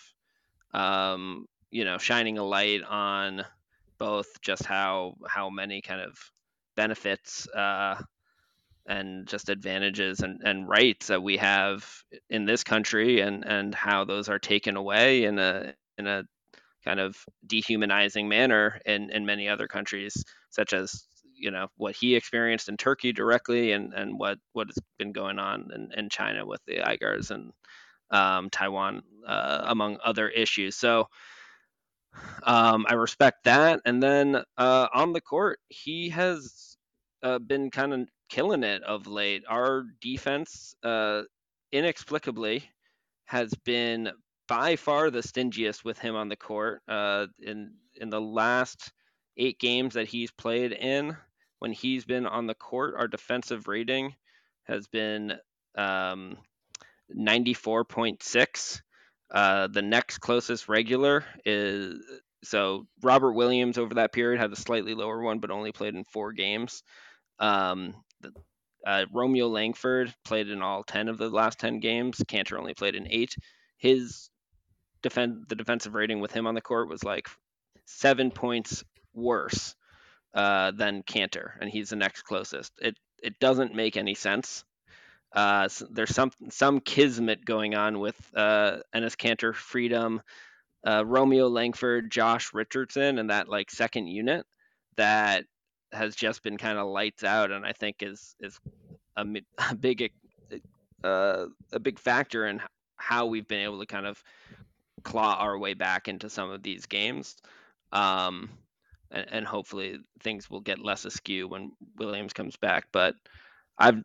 um, 0.73 1.47
you 1.71 1.85
know 1.85 1.99
shining 1.99 2.39
a 2.39 2.45
light 2.45 2.83
on 2.83 3.45
both 3.99 4.41
just 4.43 4.65
how 4.65 5.15
how 5.29 5.51
many 5.51 5.83
kind 5.83 6.01
of 6.01 6.19
benefits 6.77 7.49
uh, 7.49 8.01
and 8.87 9.27
just 9.29 9.49
advantages 9.49 10.21
and, 10.21 10.41
and 10.45 10.69
rights 10.69 11.09
that 11.09 11.23
we 11.23 11.37
have 11.37 11.87
in 12.29 12.45
this 12.45 12.65
country 12.65 13.21
and 13.21 13.45
and 13.45 13.75
how 13.75 14.05
those 14.05 14.29
are 14.29 14.39
taken 14.39 14.77
away 14.77 15.25
in 15.25 15.39
a 15.39 15.75
in 15.99 16.07
a 16.07 16.25
kind 16.85 17.01
of 17.01 17.17
dehumanizing 17.47 18.29
manner 18.29 18.81
in, 18.87 19.11
in 19.11 19.27
many 19.27 19.49
other 19.49 19.69
countries, 19.69 20.25
such 20.51 20.73
as 20.73 21.05
you 21.41 21.51
know 21.51 21.69
what 21.77 21.97
he 21.97 22.15
experienced 22.15 22.69
in 22.69 22.77
Turkey 22.77 23.13
directly, 23.13 23.73
and, 23.73 23.93
and 23.95 24.19
what 24.19 24.39
what 24.53 24.69
has 24.69 24.79
been 24.99 25.13
going 25.13 25.39
on 25.39 25.71
in, 25.75 25.91
in 25.97 26.09
China 26.09 26.47
with 26.47 26.61
the 26.67 26.79
Uyghurs 26.79 27.31
and 27.31 27.53
um, 28.11 28.51
Taiwan, 28.51 29.03
uh, 29.27 29.63
among 29.65 29.99
other 30.05 30.29
issues. 30.29 30.77
So 30.77 31.09
um, 32.43 32.87
I 32.89 32.95
respect 32.95 33.45
that. 33.45 33.81
And 33.85 34.03
then 34.03 34.43
uh, 34.57 34.89
on 34.93 35.13
the 35.13 35.21
court, 35.21 35.61
he 35.69 36.09
has 36.11 36.77
uh, 37.23 37.39
been 37.39 37.71
kind 37.71 37.93
of 37.93 38.09
killing 38.29 38.63
it 38.65 38.83
of 38.83 39.07
late. 39.07 39.45
Our 39.49 39.85
defense, 40.01 40.75
uh, 40.83 41.23
inexplicably, 41.73 42.69
has 43.27 43.53
been 43.65 44.11
by 44.49 44.77
far 44.77 45.11
the 45.11 45.23
stingiest 45.23 45.85
with 45.85 45.99
him 45.99 46.17
on 46.17 46.29
the 46.29 46.37
court. 46.37 46.83
Uh, 46.89 47.27
in 47.41 47.73
in 47.95 48.11
the 48.11 48.21
last 48.21 48.93
eight 49.37 49.59
games 49.59 49.95
that 49.95 50.09
he's 50.09 50.31
played 50.33 50.73
in, 50.73 51.17
when 51.61 51.73
he's 51.73 52.05
been 52.05 52.27
on 52.27 52.47
the 52.47 52.55
court, 52.55 52.95
our 52.99 53.07
defensive 53.07 53.69
rating 53.69 54.15
has 54.65 54.89
been 54.89 55.35
um, 55.77 56.37
94.6. 57.17 58.81
Uh, 59.31 59.69
the 59.69 59.83
next 59.83 60.19
closest 60.19 60.69
regular 60.69 61.25
is 61.45 62.03
so 62.43 62.87
Robert 63.03 63.33
Williams 63.33 63.79
over 63.79 63.95
that 63.95 64.13
period 64.13 64.41
had 64.41 64.53
a 64.53 64.57
slightly 64.57 64.95
lower 64.95 65.21
one, 65.21 65.39
but 65.39 65.51
only 65.51 65.71
played 65.71 65.95
in 65.95 66.05
four 66.05 66.33
games. 66.33 66.83
Um, 67.39 67.95
uh, 68.87 69.05
Romeo 69.13 69.49
Langford 69.49 70.13
played 70.25 70.49
in 70.49 70.63
all 70.63 70.83
10 70.83 71.09
of 71.09 71.19
the 71.19 71.29
last 71.29 71.59
10 71.59 71.81
games. 71.81 72.17
Kanter 72.27 72.59
only 72.59 72.75
played 72.75 72.95
in 72.95 73.07
eight. 73.11 73.37
His 73.77 74.31
defend 75.03 75.45
the 75.49 75.55
defensive 75.55 75.95
rating 75.95 76.21
with 76.21 76.33
him 76.33 76.47
on 76.47 76.55
the 76.55 76.61
court 76.61 76.89
was 76.89 77.05
like 77.05 77.29
seven 77.85 78.31
points 78.31 78.83
worse 79.13 79.75
uh, 80.35 80.71
than 80.73 81.03
Kanter, 81.03 81.53
and 81.61 81.71
he's 81.71 81.91
the 81.91 81.97
next 81.97 82.23
closest. 82.23 82.73
It 82.81 82.97
it 83.23 83.39
doesn't 83.39 83.75
make 83.75 83.97
any 83.97 84.15
sense. 84.15 84.65
Uh, 85.33 85.69
so 85.69 85.87
there's 85.91 86.15
some 86.15 86.33
some 86.51 86.81
kismet 86.81 87.45
going 87.45 87.75
on 87.75 88.01
with 88.01 88.17
uh, 88.35 88.79
Enes 88.95 89.17
Kanter, 89.17 89.55
Freedom, 89.55 90.21
uh, 90.87 91.05
Romeo 91.07 91.49
Langford, 91.49 92.11
Josh 92.11 92.53
Richardson, 92.53 93.19
and 93.19 93.31
that 93.31 93.49
like 93.49 93.71
second 93.71 94.09
unit 94.09 94.45
that 94.97 95.45
has 95.93 96.15
just 96.15 96.43
been 96.43 96.57
kind 96.57 96.79
of 96.79 96.89
lights 96.89 97.25
out, 97.25 97.51
and 97.51 97.65
I 97.65 97.73
think 97.73 98.03
is 98.03 98.35
is 98.41 98.59
a, 99.17 99.25
a 99.71 99.75
big 99.75 100.11
uh, 101.05 101.47
a 101.73 101.79
big 101.79 101.99
factor 101.99 102.47
in 102.47 102.61
how 102.97 103.27
we've 103.27 103.49
been 103.49 103.65
able 103.65 103.81
to 103.81 103.87
kind 103.87 104.07
of 104.07 104.23
claw 105.03 105.37
our 105.37 105.59
way 105.59 105.75
back 105.75 106.09
into 106.09 106.29
some 106.29 106.51
of 106.51 106.63
these 106.63 106.87
games. 106.87 107.37
Um, 107.93 108.51
and, 109.11 109.27
and, 109.31 109.47
hopefully 109.47 109.99
things 110.21 110.51
will 110.51 110.61
get 110.61 110.79
less 110.79 111.05
askew 111.05 111.49
when 111.49 111.73
Williams 111.97 112.33
comes 112.33 112.57
back. 112.57 112.87
But 112.93 113.15
I've, 113.79 114.03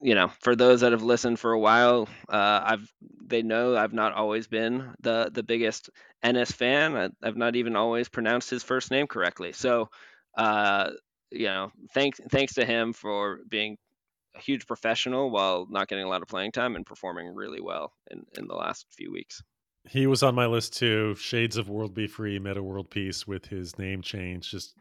you 0.00 0.14
know, 0.14 0.28
for 0.40 0.56
those 0.56 0.80
that 0.80 0.92
have 0.92 1.02
listened 1.02 1.38
for 1.38 1.52
a 1.52 1.60
while, 1.60 2.08
uh, 2.28 2.60
I've 2.64 2.92
they 3.24 3.42
know 3.42 3.76
I've 3.76 3.92
not 3.92 4.14
always 4.14 4.48
been 4.48 4.94
the 5.00 5.30
the 5.32 5.42
biggest 5.42 5.90
Enes 6.24 6.52
fan. 6.52 6.96
I, 6.96 7.26
have 7.26 7.36
not 7.36 7.56
even 7.56 7.76
always 7.76 8.08
pronounced 8.08 8.50
his 8.50 8.62
first 8.62 8.90
name 8.90 9.06
correctly. 9.06 9.52
So, 9.52 9.88
uh, 10.36 10.90
you 11.30 11.46
know, 11.46 11.70
thanks 11.94 12.20
thanks 12.30 12.54
to 12.54 12.64
him 12.64 12.92
for 12.92 13.38
being 13.48 13.78
a 14.34 14.40
huge 14.40 14.66
professional 14.66 15.30
while 15.30 15.66
not 15.68 15.88
getting 15.88 16.04
a 16.04 16.08
lot 16.08 16.22
of 16.22 16.28
playing 16.28 16.52
time 16.52 16.76
and 16.76 16.86
performing 16.86 17.34
really 17.34 17.60
well 17.60 17.92
in, 18.10 18.24
in 18.38 18.46
the 18.48 18.54
last 18.54 18.86
few 18.96 19.12
weeks. 19.12 19.42
He 19.88 20.06
was 20.06 20.22
on 20.22 20.34
my 20.34 20.46
list 20.46 20.76
too. 20.76 21.14
Shades 21.16 21.56
of 21.56 21.68
World 21.68 21.94
B. 21.94 22.06
Free, 22.06 22.38
Metta 22.38 22.62
World 22.62 22.90
Peace 22.90 23.26
with 23.26 23.46
his 23.46 23.78
name 23.78 24.02
change. 24.02 24.50
Just 24.50 24.74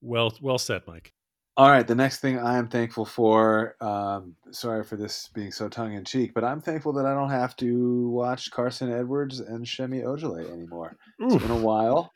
well, 0.00 0.34
well 0.40 0.58
said, 0.58 0.82
Mike. 0.86 1.12
All 1.56 1.70
right, 1.70 1.86
the 1.86 1.94
next 1.94 2.18
thing 2.18 2.38
I 2.38 2.58
am 2.58 2.66
thankful 2.66 3.04
for. 3.04 3.76
Um, 3.80 4.34
sorry 4.50 4.82
for 4.82 4.96
this 4.96 5.28
being 5.34 5.52
so 5.52 5.68
tongue 5.68 5.94
in 5.94 6.04
cheek, 6.04 6.32
but 6.34 6.42
I'm 6.42 6.60
thankful 6.60 6.92
that 6.94 7.06
I 7.06 7.14
don't 7.14 7.30
have 7.30 7.54
to 7.56 8.08
watch 8.08 8.50
Carson 8.50 8.92
Edwards 8.92 9.38
and 9.38 9.66
Semi 9.66 10.00
Ojeleye 10.00 10.50
anymore. 10.50 10.96
It's 11.20 11.40
been 11.40 11.52
a 11.52 11.56
while. 11.56 12.12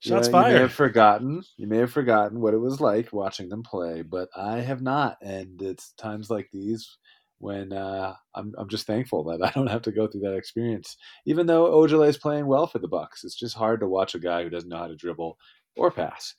Shots 0.00 0.28
yeah, 0.28 0.48
You 0.48 0.54
may 0.54 0.60
have 0.60 0.72
forgotten. 0.72 1.42
You 1.56 1.68
may 1.68 1.78
have 1.78 1.92
forgotten 1.92 2.40
what 2.40 2.54
it 2.54 2.58
was 2.58 2.80
like 2.80 3.12
watching 3.12 3.48
them 3.48 3.62
play, 3.62 4.02
but 4.02 4.28
I 4.36 4.58
have 4.58 4.82
not. 4.82 5.16
And 5.22 5.62
it's 5.62 5.92
times 5.92 6.28
like 6.28 6.50
these 6.52 6.98
when 7.42 7.72
uh, 7.72 8.14
I'm 8.36 8.54
I'm 8.56 8.68
just 8.68 8.86
thankful 8.86 9.24
that 9.24 9.44
I 9.44 9.50
don't 9.50 9.66
have 9.66 9.82
to 9.82 9.92
go 9.92 10.06
through 10.06 10.20
that 10.22 10.36
experience. 10.36 10.96
Even 11.26 11.46
though 11.46 11.72
Ojeleye 11.72 12.08
is 12.08 12.16
playing 12.16 12.46
well 12.46 12.68
for 12.68 12.78
the 12.78 12.88
Bucks, 12.88 13.24
it's 13.24 13.34
just 13.34 13.56
hard 13.56 13.80
to 13.80 13.88
watch 13.88 14.14
a 14.14 14.20
guy 14.20 14.44
who 14.44 14.50
doesn't 14.50 14.68
know 14.68 14.78
how 14.78 14.86
to 14.86 14.94
dribble 14.94 15.36
or 15.76 15.90
pass. 15.90 16.34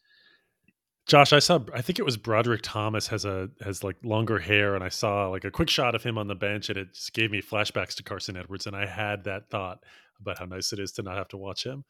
Josh, 1.06 1.34
I 1.34 1.40
saw. 1.40 1.60
I 1.74 1.82
think 1.82 2.00
it 2.00 2.06
was 2.06 2.18
Brodric 2.18 2.62
Thomas 2.64 3.08
has 3.08 3.26
a 3.26 3.50
has 3.62 3.84
like 3.84 3.98
longer 4.04 4.40
hair, 4.40 4.76
and 4.76 4.84
I 4.84 4.88
saw 4.88 5.28
like 5.28 5.44
a 5.44 5.52
quick 5.52 5.70
shot 5.70 5.94
of 5.94 6.04
him 6.04 6.18
on 6.18 6.28
the 6.28 6.36
bench, 6.36 6.70
and 6.70 6.78
it 6.78 6.94
just 6.94 7.14
gave 7.14 7.32
me 7.32 7.42
flashbacks 7.42 7.96
to 7.96 8.04
Carson 8.04 8.38
Edwards, 8.38 8.66
and 8.66 8.76
I 8.76 8.86
had 8.86 9.26
that 9.26 9.50
thought 9.50 9.84
about 10.22 10.40
how 10.40 10.46
nice 10.46 10.72
it 10.72 10.80
is 10.80 10.94
to 10.94 11.04
not 11.04 11.18
have 11.18 11.28
to 11.30 11.38
watch 11.38 11.66
him. 11.66 11.84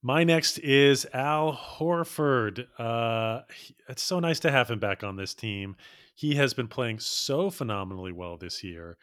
My 0.00 0.24
next 0.24 0.56
is 0.58 1.06
Al 1.12 1.52
Horford. 1.54 2.66
Uh, 2.78 3.42
it's 3.90 4.02
so 4.02 4.20
nice 4.20 4.40
to 4.40 4.50
have 4.50 4.70
him 4.70 4.78
back 4.78 5.04
on 5.04 5.16
this 5.16 5.34
team. 5.34 5.76
He 6.14 6.36
has 6.36 6.54
been 6.54 6.68
playing 6.68 7.00
so 7.00 7.50
phenomenally 7.50 8.12
well 8.12 8.36
this 8.36 8.62
year. 8.62 8.96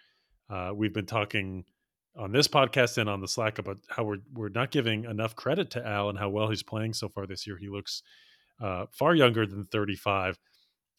Uh, 0.49 0.71
we've 0.73 0.93
been 0.93 1.05
talking 1.05 1.65
on 2.17 2.31
this 2.31 2.47
podcast 2.47 2.97
and 2.97 3.09
on 3.09 3.21
the 3.21 3.27
Slack 3.27 3.57
about 3.57 3.77
how 3.89 4.03
we're 4.03 4.17
we're 4.33 4.49
not 4.49 4.71
giving 4.71 5.05
enough 5.05 5.35
credit 5.35 5.69
to 5.71 5.85
Al 5.85 6.09
and 6.09 6.17
how 6.17 6.29
well 6.29 6.49
he's 6.49 6.63
playing 6.63 6.93
so 6.93 7.09
far 7.09 7.25
this 7.25 7.47
year. 7.47 7.57
He 7.57 7.69
looks 7.69 8.03
uh, 8.61 8.85
far 8.91 9.15
younger 9.15 9.45
than 9.45 9.65
35. 9.65 10.37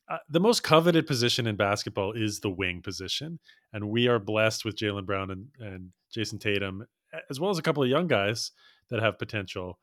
Uh, 0.09 0.18
the 0.29 0.40
most 0.40 0.62
coveted 0.62 1.07
position 1.07 1.46
in 1.46 1.57
basketball 1.57 2.12
is 2.12 2.40
the 2.40 2.51
wing 2.51 2.83
position, 2.83 3.38
and 3.72 3.88
we 3.88 4.09
are 4.09 4.18
blessed 4.18 4.64
with 4.64 4.77
Jaylen 4.77 5.07
Brown 5.07 5.31
and, 5.31 5.46
and 5.61 5.90
Jayson 6.14 6.38
Tatum, 6.38 6.87
as 7.31 7.38
well 7.38 7.51
as 7.51 7.59
a 7.59 7.62
couple 7.62 7.83
of 7.83 7.88
young 7.88 8.09
guys 8.09 8.51
that 8.90 9.01
have 9.01 9.18
potential. 9.18 9.79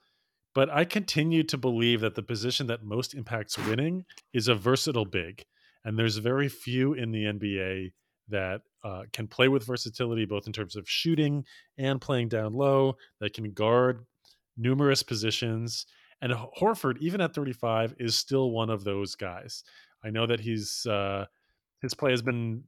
But 0.54 0.70
I 0.70 0.84
continue 0.84 1.44
to 1.44 1.58
believe 1.58 2.02
that 2.02 2.16
the 2.16 2.24
position 2.24 2.68
that 2.68 2.84
most 2.84 3.14
impacts 3.14 3.58
winning 3.58 4.06
is 4.34 4.48
a 4.48 4.56
versatile 4.56 5.06
big, 5.06 5.46
and 5.86 5.98
there's 5.98 6.18
very 6.18 6.50
few 6.50 6.94
in 6.94 7.12
the 7.12 7.26
NBA 7.26 7.92
that 8.30 8.62
uh, 8.84 9.04
can 9.12 9.28
play 9.28 9.48
with 9.48 9.66
versatility, 9.66 10.26
both 10.26 10.48
in 10.48 10.54
terms 10.54 10.76
of 10.76 10.90
shooting 10.90 11.44
and 11.78 12.00
playing 12.00 12.30
down 12.30 12.54
low, 12.54 12.96
that 13.20 13.34
can 13.34 13.52
guard 13.52 14.06
numerous 14.58 15.04
positions. 15.04 15.86
And 16.22 16.34
Horford, 16.34 16.98
even 17.00 17.22
at 17.22 17.34
35, 17.34 17.96
is 17.98 18.16
still 18.16 18.52
one 18.52 18.70
of 18.70 18.84
those 18.84 19.16
guys. 19.16 19.64
I 20.04 20.10
know 20.10 20.28
that 20.28 20.40
he's 20.40 20.86
uh, 20.86 21.26
his 21.82 21.94
play 21.94 22.12
has 22.12 22.22
been 22.22 22.64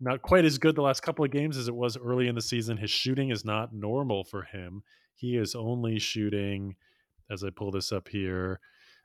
not 0.00 0.22
quite 0.22 0.44
as 0.44 0.58
good 0.58 0.74
the 0.74 0.82
last 0.82 1.02
couple 1.02 1.24
of 1.24 1.30
games 1.30 1.56
as 1.56 1.68
it 1.68 1.74
was 1.74 1.96
early 1.96 2.28
in 2.28 2.34
the 2.34 2.40
season. 2.40 2.76
His 2.76 2.90
shooting 2.90 3.30
is 3.30 3.44
not 3.44 3.74
normal 3.74 4.24
for 4.24 4.42
him. 4.42 4.82
He 5.14 5.36
is 5.36 5.54
only 5.54 5.98
shooting, 5.98 6.74
as 7.30 7.44
I 7.44 7.50
pull 7.50 7.70
this 7.70 7.92
up 7.92 8.08
here, 8.08 8.60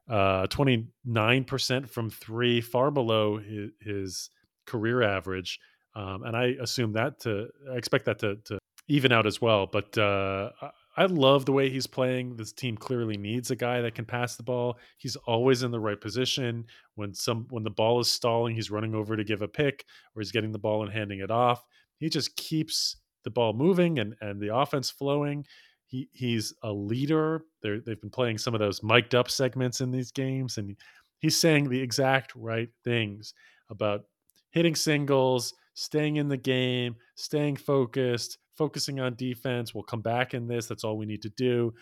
uh, 0.10 0.48
29% 0.48 1.90
from 1.90 2.10
three, 2.10 2.62
far 2.62 2.92
below 2.92 3.38
his, 3.38 3.72
his 3.82 4.30
career 4.66 5.02
average. 5.02 5.60
Um, 5.96 6.24
and 6.24 6.36
I 6.36 6.56
assume 6.62 6.94
that 6.94 7.20
to, 7.22 7.48
I 7.72 7.76
expect 7.76 8.06
that 8.06 8.20
to, 8.20 8.36
to 8.46 8.60
even 8.88 9.12
out 9.12 9.26
as 9.26 9.42
well. 9.42 9.68
But 9.68 9.98
uh, 9.98 10.52
I 10.98 11.06
love 11.06 11.46
the 11.46 11.52
way 11.52 11.70
he's 11.70 11.88
playing. 11.88 12.36
This 12.38 12.54
team 12.54 12.78
clearly 12.78 13.18
needs 13.18 13.52
a 13.52 13.56
guy 13.56 13.82
that 13.82 13.96
can 13.96 14.06
pass 14.06 14.36
the 14.36 14.44
ball. 14.44 14.78
He's 14.98 15.16
always 15.16 15.64
in 15.64 15.72
the 15.72 15.80
right 15.80 16.00
position. 16.00 16.66
When 16.96 17.14
some 17.14 17.48
when 17.50 17.64
the 17.64 17.70
ball 17.70 18.00
is 18.00 18.12
stalling, 18.12 18.56
he's 18.56 18.72
running 18.72 18.96
over 18.96 19.18
to 19.18 19.24
give 19.24 19.42
a 19.42 19.48
pick, 19.48 19.86
or 20.16 20.22
he's 20.22 20.32
getting 20.32 20.52
the 20.52 20.60
ball 20.60 20.84
and 20.84 20.92
handing 20.92 21.20
it 21.20 21.32
off. 21.32 21.64
He 21.98 22.10
just 22.10 22.36
keeps 22.38 22.98
the 23.24 23.30
ball 23.30 23.54
moving 23.54 24.00
and 24.00 24.16
and 24.22 24.40
the 24.40 24.56
offense 24.56 24.90
flowing. 24.90 25.46
He 25.86 26.10
he's 26.12 26.54
a 26.64 26.72
leader. 26.72 27.46
They're, 27.62 27.80
they've 27.80 28.00
been 28.00 28.10
playing 28.10 28.38
some 28.38 28.54
of 28.54 28.60
those 28.60 28.82
mic'd 28.84 29.16
up 29.16 29.30
segments 29.30 29.82
in 29.82 29.92
these 29.92 30.12
games, 30.12 30.58
and 30.58 30.76
he's 31.20 31.40
saying 31.40 31.70
the 31.70 31.80
exact 31.80 32.34
right 32.36 32.70
things 32.84 33.34
about 33.70 34.06
hitting 34.52 34.76
singles, 34.76 35.54
staying 35.74 36.16
in 36.16 36.28
the 36.28 36.38
game, 36.38 36.96
staying 37.16 37.58
focused, 37.58 38.38
focusing 38.56 39.00
on 39.00 39.16
defense. 39.16 39.74
We'll 39.74 39.84
come 39.84 40.02
back 40.02 40.34
in 40.34 40.48
this. 40.48 40.68
That's 40.68 40.84
all 40.84 40.98
we 40.98 41.06
need 41.06 41.22
to 41.22 41.30
do. 41.30 41.74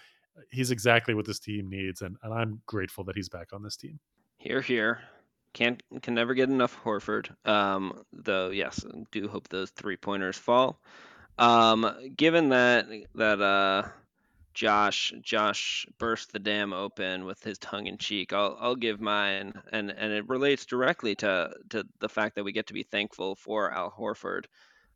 He's 0.50 0.72
exactly 0.72 1.14
what 1.14 1.26
this 1.26 1.40
team 1.40 1.70
needs, 1.70 2.02
and, 2.02 2.18
and 2.24 2.34
I'm 2.34 2.62
grateful 2.66 3.04
that 3.06 3.16
he's 3.16 3.30
back 3.30 3.54
on 3.54 3.64
this 3.64 3.78
team. 3.78 4.00
Here, 4.38 4.62
here. 4.62 5.02
Can't 5.54 5.82
can 6.02 6.16
never 6.16 6.34
get 6.34 6.50
enough 6.50 6.76
Horford. 6.84 7.30
Um, 7.48 8.04
though, 8.12 8.50
yes, 8.50 8.84
do 9.12 9.28
hope 9.28 9.48
those 9.50 9.70
three 9.70 9.96
pointers 9.96 10.36
fall. 10.36 10.82
Um, 11.38 12.12
given 12.16 12.50
that 12.50 12.88
that 13.16 13.42
uh, 13.42 13.90
Josh 14.54 15.14
Josh 15.22 15.88
burst 15.98 16.32
the 16.32 16.40
dam 16.40 16.74
open 16.74 17.26
with 17.26 17.42
his 17.44 17.58
tongue 17.58 17.88
in 17.88 17.98
cheek, 17.98 18.34
I'll 18.34 18.58
I'll 18.60 18.76
give 18.76 19.02
mine, 19.02 19.54
and 19.72 19.92
and 19.92 20.14
it 20.14 20.30
relates 20.30 20.66
directly 20.66 21.16
to 21.16 21.52
to 21.70 21.86
the 22.00 22.10
fact 22.10 22.36
that 22.36 22.44
we 22.44 22.52
get 22.52 22.68
to 22.68 22.74
be 22.74 22.84
thankful 22.84 23.36
for 23.36 23.72
Al 23.72 23.92
Horford. 23.92 24.46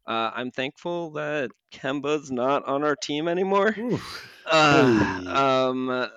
Uh, 0.06 0.32
I'm 0.34 0.52
thankful 0.52 1.12
that 1.12 1.52
Kemba's 1.72 2.32
not 2.32 2.66
on 2.66 2.84
our 2.84 2.96
team 2.96 3.28
anymore. 3.28 3.76
Uh, 4.50 5.68
um, 5.70 5.90
uh, 5.90 6.08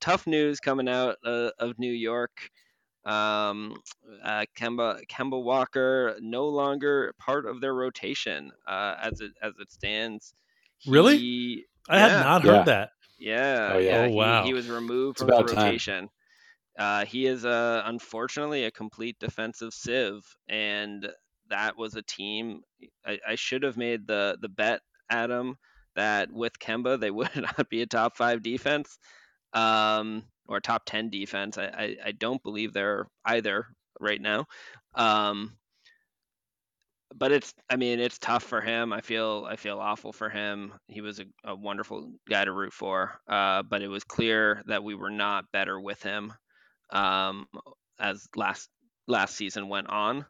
tough 0.00 0.26
news 0.26 0.58
coming 0.58 0.88
out 0.88 1.18
uh, 1.24 1.50
of 1.60 1.78
New 1.78 1.92
York. 1.92 2.50
Um, 3.04 3.76
uh, 4.22 4.44
Kemba 4.56 5.00
Kemba 5.06 5.42
Walker 5.42 6.16
no 6.20 6.46
longer 6.48 7.14
part 7.18 7.46
of 7.46 7.60
their 7.60 7.74
rotation 7.74 8.52
uh, 8.66 8.96
as 9.02 9.20
it 9.20 9.32
as 9.42 9.52
it 9.60 9.72
stands. 9.72 10.34
Really? 10.86 11.22
I 11.88 11.98
yeah, 11.98 12.06
had 12.08 12.16
not 12.16 12.42
heard 12.42 12.64
Yeah. 12.64 12.66
that. 12.66 12.90
Yeah, 13.18 13.74
Oh, 13.74 13.78
yeah. 13.78 13.92
yeah. 13.92 14.06
Oh, 14.06 14.10
wow. 14.10 14.42
he 14.42 14.52
was 14.54 14.68
removed 14.68 15.16
It's 15.16 15.22
from 15.22 15.32
the 15.34 15.44
rotation. 15.44 16.08
Uh, 16.78 17.04
he 17.04 17.26
is 17.26 17.44
uh, 17.44 17.82
unfortunately 17.86 18.64
a 18.64 18.70
complete 18.70 19.18
defensive 19.18 19.74
sieve, 19.74 20.22
and 20.48 21.08
that 21.48 21.76
was 21.76 21.94
a 21.94 22.02
team. 22.02 22.62
I, 23.06 23.18
I 23.28 23.34
should 23.36 23.62
have 23.62 23.76
made 23.76 24.06
the 24.06 24.38
the 24.40 24.48
bet, 24.48 24.80
Adam, 25.10 25.56
that 25.96 26.32
with 26.32 26.58
Kemba 26.58 26.98
they 27.00 27.10
would 27.18 27.34
not 27.36 27.68
be 27.68 27.82
a 27.82 27.86
top 27.86 28.16
five 28.16 28.42
defense, 28.42 28.98
um, 29.52 30.24
or 30.48 30.60
top 30.60 30.82
ten 30.86 31.10
defense. 31.10 31.58
I, 31.58 31.64
I, 31.64 31.96
I 32.06 32.12
don't 32.12 32.42
believe 32.42 32.72
they're 32.72 33.06
either 33.24 33.66
right 34.00 34.20
now. 34.20 34.46
Um, 34.94 35.56
but 37.14 37.32
it's 37.32 37.52
I 37.68 37.76
mean 37.76 38.00
it's 38.00 38.18
tough 38.18 38.42
for 38.42 38.60
him. 38.60 38.92
I 38.92 39.00
feel 39.00 39.46
I 39.48 39.56
feel 39.56 39.78
awful 39.78 40.12
for 40.12 40.28
him. 40.28 40.72
He 40.88 41.00
was 41.00 41.20
a, 41.20 41.24
a 41.44 41.54
wonderful 41.54 42.12
guy 42.28 42.44
to 42.44 42.52
root 42.52 42.72
for. 42.72 43.20
Uh, 43.28 43.62
but 43.62 43.82
it 43.82 43.88
was 43.88 44.04
clear 44.04 44.62
that 44.66 44.84
we 44.84 44.94
were 44.94 45.10
not 45.10 45.50
better 45.52 45.80
with 45.80 46.02
him 46.02 46.32
um, 46.90 47.46
as 47.98 48.28
last 48.36 48.68
last 49.08 49.36
season 49.36 49.68
went 49.68 49.88
on, 49.88 50.24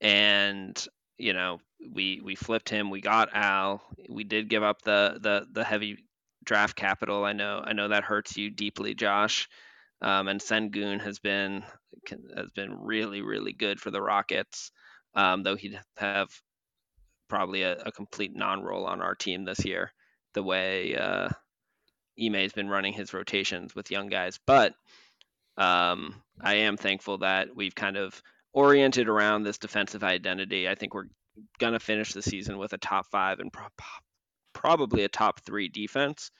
and 0.00 0.86
you 1.18 1.32
know 1.32 1.58
we 1.92 2.20
we 2.22 2.34
flipped 2.34 2.68
him. 2.68 2.90
We 2.90 3.00
got 3.00 3.30
Al. 3.34 3.82
We 4.08 4.24
did 4.24 4.48
give 4.48 4.62
up 4.62 4.82
the 4.82 5.18
the 5.20 5.46
the 5.50 5.64
heavy 5.64 6.04
draft 6.44 6.76
capital. 6.76 7.24
I 7.24 7.32
know 7.32 7.62
I 7.64 7.72
know 7.72 7.88
that 7.88 8.04
hurts 8.04 8.36
you 8.36 8.50
deeply, 8.50 8.94
Josh. 8.94 9.48
Um, 10.00 10.28
and 10.28 10.40
Sengun 10.40 11.00
has 11.00 11.18
been 11.18 11.62
has 12.36 12.50
been 12.50 12.76
really 12.80 13.22
really 13.22 13.52
good 13.52 13.80
for 13.80 13.90
the 13.90 14.02
Rockets 14.02 14.72
um, 15.14 15.42
though 15.42 15.56
he'd 15.56 15.78
have 15.96 16.28
probably 17.28 17.62
a, 17.62 17.76
a 17.86 17.92
complete 17.92 18.34
non-role 18.34 18.86
on 18.86 19.00
our 19.00 19.14
team 19.14 19.44
this 19.44 19.64
year, 19.64 19.92
the 20.34 20.42
way 20.42 20.96
uh, 20.96 21.28
Ime's 22.20 22.52
been 22.52 22.68
running 22.68 22.92
his 22.92 23.14
rotations 23.14 23.74
with 23.74 23.90
young 23.90 24.08
guys. 24.08 24.38
But 24.46 24.74
um, 25.56 26.22
I 26.40 26.54
am 26.54 26.76
thankful 26.76 27.18
that 27.18 27.48
we've 27.54 27.74
kind 27.74 27.96
of 27.96 28.20
oriented 28.52 29.08
around 29.08 29.42
this 29.42 29.58
defensive 29.58 30.04
identity. 30.04 30.68
I 30.68 30.74
think 30.74 30.94
we're 30.94 31.08
gonna 31.58 31.80
finish 31.80 32.12
the 32.12 32.22
season 32.22 32.58
with 32.58 32.72
a 32.72 32.78
top 32.78 33.06
five 33.10 33.40
and 33.40 33.52
pro- 33.52 33.66
probably 34.52 35.04
a 35.04 35.08
top 35.08 35.40
three 35.40 35.68
defense. 35.68 36.30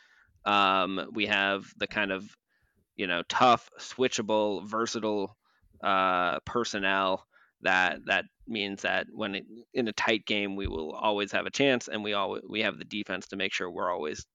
Um, 0.45 1.09
we 1.13 1.27
have 1.27 1.67
the 1.77 1.87
kind 1.87 2.13
of 2.13 2.25
you 2.97 3.07
know 3.07 3.23
tough, 3.29 3.71
switchable, 3.79 4.65
versatile 4.67 5.37
uh, 5.83 6.41
personnel 6.41 7.27
that 7.63 8.01
that 8.07 8.25
means 8.47 8.83
that 8.83 9.07
when 9.13 9.37
it, 9.37 9.45
in 9.73 9.89
a 9.89 9.93
tight 9.93 10.27
game 10.27 10.57
we 10.57 10.67
will 10.67 10.93
always 10.93 11.33
have 11.33 11.47
a 11.47 11.51
chance 11.51 11.89
and 11.89 12.03
we 12.03 12.13
always 12.13 12.43
we 12.49 12.63
have 12.63 12.79
the 12.79 12.85
defense 12.85 13.29
to 13.29 13.37
make 13.37 13.53
sure 13.53 13.71
we're 13.71 13.91
always 13.91 14.27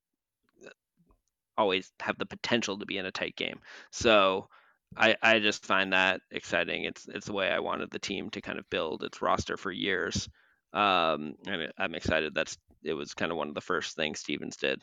always 1.57 1.91
have 1.99 2.17
the 2.17 2.25
potential 2.25 2.77
to 2.77 2.85
be 2.85 2.97
in 2.97 3.05
a 3.05 3.11
tight 3.11 3.35
game. 3.35 3.59
So 3.91 4.47
I, 4.95 5.15
I 5.21 5.39
just 5.39 5.65
find 5.65 5.91
that 5.93 6.21
exciting. 6.31 6.85
It's 6.85 7.07
it's 7.07 7.25
the 7.25 7.33
way 7.33 7.49
i 7.49 7.59
wanted 7.59 7.91
the 7.91 7.99
team 7.99 8.29
to 8.31 8.41
kind 8.41 8.59
of 8.59 8.69
build 8.69 9.03
its 9.03 9.21
roster 9.21 9.57
for 9.57 9.71
years. 9.71 10.29
Um, 10.73 11.35
and 11.47 11.71
i'm 11.77 11.95
excited 11.95 12.35
that's 12.35 12.57
it 12.83 12.93
was 12.93 13.13
kind 13.13 13.31
of 13.31 13.37
one 13.37 13.49
of 13.49 13.55
the 13.55 13.61
first 13.61 13.95
things 13.95 14.19
Stevens 14.19 14.57
did, 14.57 14.81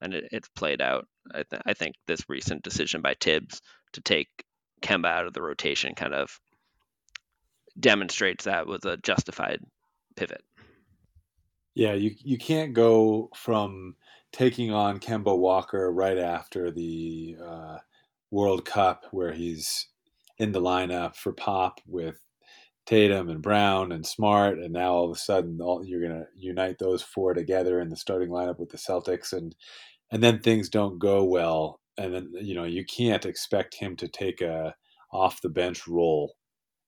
and 0.00 0.14
it, 0.14 0.24
it's 0.32 0.48
played 0.48 0.80
out. 0.80 1.06
I, 1.32 1.44
th- 1.48 1.62
I 1.64 1.74
think 1.74 1.94
this 2.06 2.28
recent 2.28 2.62
decision 2.62 3.02
by 3.02 3.14
Thibs 3.20 3.60
to 3.92 4.00
take 4.00 4.28
Kemba 4.82 5.06
out 5.06 5.26
of 5.26 5.32
the 5.32 5.42
rotation 5.42 5.94
kind 5.94 6.14
of 6.14 6.38
demonstrates 7.78 8.44
that 8.44 8.66
was 8.66 8.84
a 8.84 8.96
justified 8.96 9.60
pivot. 10.16 10.42
Yeah, 11.74 11.94
you 11.94 12.14
you 12.22 12.36
can't 12.36 12.74
go 12.74 13.30
from 13.34 13.96
taking 14.32 14.72
on 14.72 15.00
Kemba 15.00 15.36
Walker 15.36 15.90
right 15.90 16.18
after 16.18 16.70
the 16.70 17.36
uh, 17.42 17.78
World 18.30 18.64
Cup, 18.64 19.06
where 19.10 19.32
he's 19.32 19.88
in 20.38 20.52
the 20.52 20.60
lineup 20.60 21.16
for 21.16 21.32
Pop 21.32 21.80
with 21.86 22.18
Tatum 22.86 23.28
and 23.28 23.42
Brown 23.42 23.92
and 23.92 24.04
Smart, 24.06 24.58
and 24.58 24.72
now 24.72 24.92
all 24.92 25.04
of 25.04 25.16
a 25.16 25.18
sudden 25.18 25.60
all, 25.60 25.84
you're 25.84 26.00
going 26.00 26.20
to 26.20 26.26
unite 26.36 26.78
those 26.78 27.02
four 27.02 27.34
together 27.34 27.80
in 27.80 27.88
the 27.88 27.96
starting 27.96 28.30
lineup 28.30 28.58
with 28.58 28.70
the 28.70 28.78
Celtics, 28.78 29.32
and 29.32 29.54
and 30.10 30.22
then 30.22 30.40
things 30.40 30.68
don't 30.68 30.98
go 30.98 31.24
well, 31.24 31.80
and 31.98 32.14
then 32.14 32.30
you 32.40 32.54
know 32.54 32.64
you 32.64 32.84
can't 32.84 33.26
expect 33.26 33.74
him 33.74 33.96
to 33.96 34.08
take 34.08 34.40
a 34.40 34.74
off 35.12 35.42
the 35.42 35.48
bench 35.48 35.86
role 35.86 36.34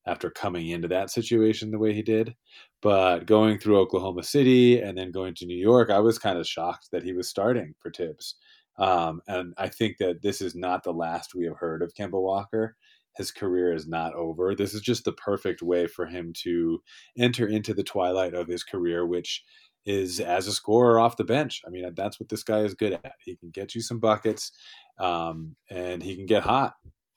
after 0.07 0.31
coming 0.31 0.69
into 0.69 0.89
that 0.89 1.11
situation 1.11 1.71
the 1.71 1.79
way 1.79 1.95
he 1.95 2.03
did. 2.03 2.35
But 2.83 3.27
going 3.27 3.59
through 3.59 3.79
Oklahoma 3.79 4.23
City 4.23 4.81
and 4.81 4.97
then 4.97 5.11
going 5.11 5.35
to 5.37 5.47
New 5.47 5.57
York, 5.57 5.91
I 5.91 6.01
was 6.01 6.19
kind 6.19 6.39
of 6.39 6.47
shocked 6.47 6.89
that 6.93 7.03
he 7.03 7.13
was 7.13 7.29
starting 7.29 7.75
for 7.81 7.91
Thibs. 7.91 8.37
Um, 8.79 9.23
and 9.29 9.55
I 9.57 9.69
think 9.69 9.99
that 9.99 10.21
this 10.23 10.41
is 10.41 10.55
not 10.55 10.83
the 10.83 10.93
last 10.93 11.35
we 11.35 11.45
have 11.47 11.57
heard 11.57 11.83
of 11.83 11.95
Kemba 11.95 12.21
Walker. 12.21 12.77
His 13.17 13.31
career 13.31 13.73
is 13.73 13.87
not 13.87 14.15
over. 14.15 14.55
This 14.55 14.75
is 14.75 14.81
just 14.81 15.05
the 15.05 15.13
perfect 15.13 15.63
way 15.63 15.87
for 15.87 16.07
him 16.07 16.33
to 16.43 16.81
enter 17.19 17.47
into 17.47 17.75
the 17.75 17.85
twilight 17.85 18.35
of 18.35 18.49
his 18.49 18.65
career, 18.65 19.07
which 19.07 19.43
is 19.87 20.19
as 20.21 20.47
a 20.47 20.53
scorer 20.53 20.99
off 20.99 21.17
the 21.17 21.25
bench. 21.25 21.63
I 21.67 21.71
mean, 21.71 21.89
that's 21.95 22.19
what 22.19 22.29
this 22.29 22.43
guy 22.43 22.61
is 22.61 22.75
good 22.75 22.95
at. 22.95 23.13
He 23.25 23.37
can 23.37 23.51
get 23.51 23.75
you 23.75 23.83
some 23.83 24.01
buckets 24.01 24.51
um, 24.99 25.57
and 25.71 26.03
he 26.03 26.17
can 26.17 26.27
get 26.27 26.43
hot 26.43 26.75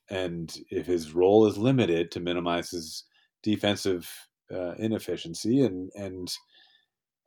and 0.10 0.56
if 0.70 0.86
his 0.86 1.14
role 1.14 1.46
is 1.48 1.58
limited 1.58 2.12
to 2.12 2.20
minimize 2.20 2.72
his 2.72 3.04
defensive 3.44 4.10
uh, 4.54 4.74
inefficiency 4.76 5.62
and 5.62 5.92
and 5.96 6.34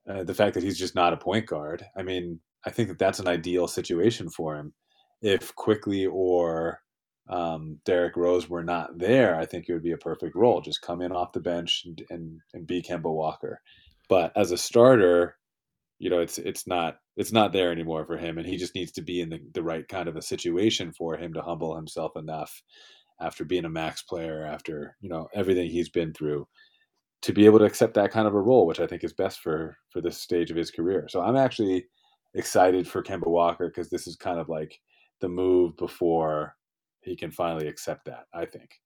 uh, 0.08 0.24
the 0.24 0.34
fact 0.34 0.54
that 0.54 0.62
he's 0.62 0.78
just 0.78 0.94
not 0.94 1.12
a 1.12 1.16
point 1.16 1.46
guard, 1.46 1.84
I 1.96 2.02
mean, 2.02 2.40
I 2.64 2.70
think 2.70 2.88
that 2.88 2.98
that's 2.98 3.20
an 3.20 3.28
ideal 3.28 3.68
situation 3.68 4.30
for 4.30 4.56
him. 4.56 4.72
If 5.20 5.54
Quickley 5.54 6.06
or 6.06 6.80
um, 7.28 7.78
Derrick 7.84 8.16
Rose 8.16 8.48
were 8.48 8.64
not 8.64 8.98
there, 8.98 9.38
I 9.38 9.46
think 9.46 9.68
it 9.68 9.72
would 9.72 9.82
be 9.82 9.92
a 9.92 9.98
perfect 9.98 10.34
role. 10.34 10.60
Just 10.60 10.82
come 10.82 11.00
in 11.00 11.12
off 11.12 11.32
the 11.32 11.40
bench 11.40 11.84
and 11.86 12.02
and, 12.10 12.40
and 12.54 12.66
be 12.66 12.82
Kemba 12.82 13.12
Walker. 13.12 13.60
But 14.08 14.32
as 14.36 14.50
a 14.50 14.58
starter, 14.58 15.36
you 15.98 16.10
know, 16.10 16.20
it's 16.20 16.38
it's 16.38 16.66
not 16.66 16.96
it's 17.16 17.32
not 17.32 17.52
there 17.52 17.70
anymore 17.70 18.06
for 18.06 18.16
him, 18.16 18.38
and 18.38 18.46
he 18.46 18.56
just 18.56 18.74
needs 18.74 18.90
to 18.92 19.02
be 19.02 19.20
in 19.20 19.28
the, 19.28 19.40
the 19.54 19.62
right 19.62 19.86
kind 19.86 20.08
of 20.08 20.16
a 20.16 20.22
situation 20.22 20.92
for 20.92 21.16
him 21.16 21.32
to 21.34 21.42
humble 21.42 21.76
himself 21.76 22.12
enough 22.16 22.62
after 23.20 23.44
being 23.44 23.66
a 23.66 23.70
max 23.70 24.02
player, 24.02 24.44
after 24.46 24.96
you 25.00 25.08
know 25.10 25.28
everything 25.34 25.70
he's 25.70 25.90
been 25.90 26.12
through, 26.12 26.48
to 27.22 27.32
be 27.32 27.44
able 27.44 27.58
to 27.58 27.66
accept 27.66 27.94
that 27.94 28.10
kind 28.10 28.26
of 28.26 28.34
a 28.34 28.40
role, 28.40 28.66
which 28.66 28.80
I 28.80 28.86
think 28.86 29.04
is 29.04 29.12
best 29.12 29.40
for 29.40 29.76
for 29.90 30.00
this 30.00 30.18
stage 30.18 30.50
of 30.50 30.56
his 30.56 30.70
career. 30.70 31.06
So 31.08 31.20
I'm 31.20 31.36
actually 31.36 31.86
excited 32.34 32.88
for 32.88 33.02
Kemba 33.02 33.26
Walker 33.26 33.68
because 33.68 33.90
this 33.90 34.06
is 34.06 34.16
kind 34.16 34.40
of 34.40 34.48
like 34.48 34.80
the 35.20 35.28
move 35.28 35.76
before 35.76 36.56
he 37.02 37.16
can 37.16 37.30
finally 37.30 37.68
accept 37.68 38.04
that. 38.06 38.26
I 38.34 38.44
think. 38.44 38.80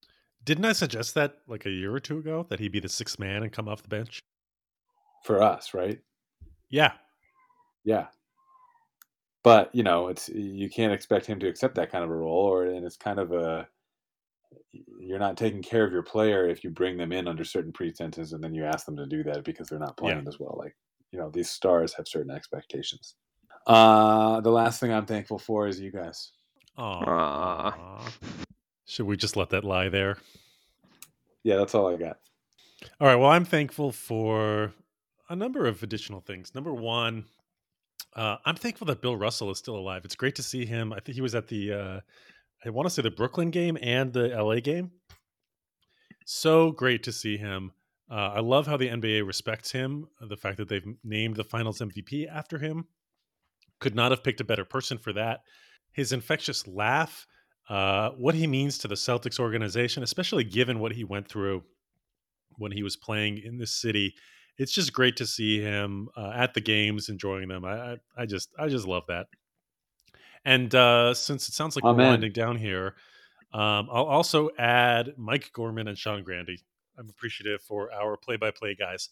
Didn't 0.44 0.66
I 0.66 0.72
suggest 0.72 1.14
that 1.14 1.38
like 1.48 1.66
a 1.66 1.70
year 1.70 1.94
or 1.94 2.00
two 2.00 2.18
ago 2.18 2.46
that 2.50 2.60
he'd 2.60 2.72
be 2.72 2.80
the 2.80 2.88
sixth 2.88 3.18
man 3.18 3.42
and 3.42 3.52
come 3.52 3.68
off 3.68 3.82
the 3.82 3.88
bench? 3.88 4.20
For 5.24 5.42
us, 5.42 5.72
right? 5.72 6.00
Yeah, 6.68 6.92
yeah. 7.84 8.06
But, 9.42 9.74
you 9.74 9.82
know, 9.82 10.08
it's 10.08 10.30
you 10.30 10.70
can't 10.70 10.92
expect 10.92 11.26
him 11.26 11.38
to 11.40 11.48
accept 11.48 11.74
that 11.74 11.92
kind 11.92 12.02
of 12.02 12.10
a 12.10 12.14
role 12.14 12.46
or 12.46 12.64
and 12.64 12.84
it's 12.84 12.96
kind 12.96 13.18
of 13.18 13.32
a 13.32 13.68
you're 14.98 15.18
not 15.18 15.36
taking 15.36 15.62
care 15.62 15.84
of 15.84 15.92
your 15.92 16.02
player 16.02 16.48
if 16.48 16.64
you 16.64 16.70
bring 16.70 16.96
them 16.96 17.12
in 17.12 17.28
under 17.28 17.44
certain 17.44 17.72
pretenses 17.72 18.32
and 18.32 18.42
then 18.42 18.54
you 18.54 18.64
ask 18.64 18.86
them 18.86 18.96
to 18.96 19.06
do 19.06 19.22
that 19.22 19.44
because 19.44 19.68
they're 19.68 19.78
not 19.78 19.96
playing 19.96 20.22
yeah. 20.22 20.28
as 20.28 20.38
well. 20.40 20.56
Like, 20.58 20.74
you 21.12 21.18
know, 21.18 21.30
these 21.30 21.50
stars 21.50 21.92
have 21.94 22.08
certain 22.08 22.34
expectations. 22.34 23.16
Uh 23.66 24.40
the 24.40 24.50
last 24.50 24.80
thing 24.80 24.92
I'm 24.92 25.06
thankful 25.06 25.38
for 25.38 25.68
is 25.68 25.78
you 25.78 25.92
guys. 25.92 26.32
Aww. 26.78 28.00
Should 28.86 29.06
we 29.06 29.16
just 29.16 29.36
let 29.36 29.50
that 29.50 29.64
lie 29.64 29.88
there? 29.88 30.18
Yeah, 31.42 31.56
that's 31.56 31.74
all 31.74 31.92
I 31.92 31.96
got. 31.96 32.18
All 33.00 33.06
right. 33.06 33.16
Well, 33.16 33.30
I'm 33.30 33.44
thankful 33.44 33.92
for 33.92 34.72
a 35.28 35.36
number 35.36 35.66
of 35.66 35.82
additional 35.82 36.20
things. 36.20 36.54
Number 36.54 36.72
one, 36.72 37.24
uh, 38.14 38.36
I'm 38.44 38.56
thankful 38.56 38.86
that 38.86 39.00
Bill 39.00 39.16
Russell 39.16 39.50
is 39.50 39.58
still 39.58 39.76
alive. 39.76 40.04
It's 40.04 40.16
great 40.16 40.34
to 40.36 40.42
see 40.42 40.66
him. 40.66 40.92
I 40.92 41.00
think 41.00 41.14
he 41.14 41.20
was 41.20 41.34
at 41.34 41.48
the, 41.48 41.72
uh, 41.72 42.00
I 42.64 42.70
want 42.70 42.86
to 42.86 42.90
say 42.90 43.02
the 43.02 43.10
Brooklyn 43.10 43.50
game 43.50 43.78
and 43.80 44.12
the 44.12 44.28
LA 44.28 44.60
game. 44.60 44.92
So 46.26 46.72
great 46.72 47.02
to 47.04 47.12
see 47.12 47.36
him. 47.36 47.72
Uh, 48.10 48.32
I 48.34 48.40
love 48.40 48.66
how 48.66 48.76
the 48.76 48.88
NBA 48.88 49.26
respects 49.26 49.72
him. 49.72 50.08
The 50.20 50.36
fact 50.36 50.58
that 50.58 50.68
they've 50.68 50.86
named 51.02 51.36
the 51.36 51.44
Finals 51.44 51.80
MVP 51.80 52.28
after 52.28 52.58
him. 52.58 52.86
Could 53.80 53.94
not 53.94 54.12
have 54.12 54.22
picked 54.22 54.40
a 54.40 54.44
better 54.44 54.64
person 54.64 54.98
for 54.98 55.12
that. 55.14 55.40
His 55.94 56.12
infectious 56.12 56.66
laugh, 56.66 57.26
uh, 57.70 58.10
what 58.10 58.34
he 58.34 58.46
means 58.46 58.76
to 58.78 58.88
the 58.88 58.94
Celtics 58.94 59.40
organization, 59.40 60.02
especially 60.02 60.44
given 60.44 60.78
what 60.78 60.92
he 60.92 61.04
went 61.04 61.28
through 61.28 61.62
when 62.56 62.72
he 62.72 62.82
was 62.82 62.96
playing 62.96 63.38
in 63.38 63.56
this 63.56 63.72
city 63.72 64.14
it's 64.56 64.72
just 64.72 64.92
great 64.92 65.16
to 65.16 65.26
see 65.26 65.60
him 65.60 66.08
uh, 66.16 66.32
at 66.34 66.54
the 66.54 66.60
games, 66.60 67.08
enjoying 67.08 67.48
them. 67.48 67.64
I, 67.64 67.92
I, 67.92 67.96
I 68.18 68.26
just 68.26 68.50
I 68.58 68.68
just 68.68 68.86
love 68.86 69.04
that. 69.08 69.26
And 70.44 70.74
uh, 70.74 71.14
since 71.14 71.48
it 71.48 71.54
sounds 71.54 71.74
like 71.76 71.84
Amen. 71.84 71.96
we're 71.96 72.10
winding 72.12 72.32
down 72.32 72.56
here, 72.56 72.94
um, 73.52 73.88
I'll 73.90 74.04
also 74.04 74.50
add 74.58 75.14
Mike 75.16 75.50
Gorman 75.52 75.88
and 75.88 75.96
Sean 75.96 76.22
Grande. 76.22 76.58
I'm 76.98 77.08
appreciative 77.08 77.62
for 77.62 77.92
our 77.92 78.16
play-by-play 78.16 78.76
guys. 78.76 79.08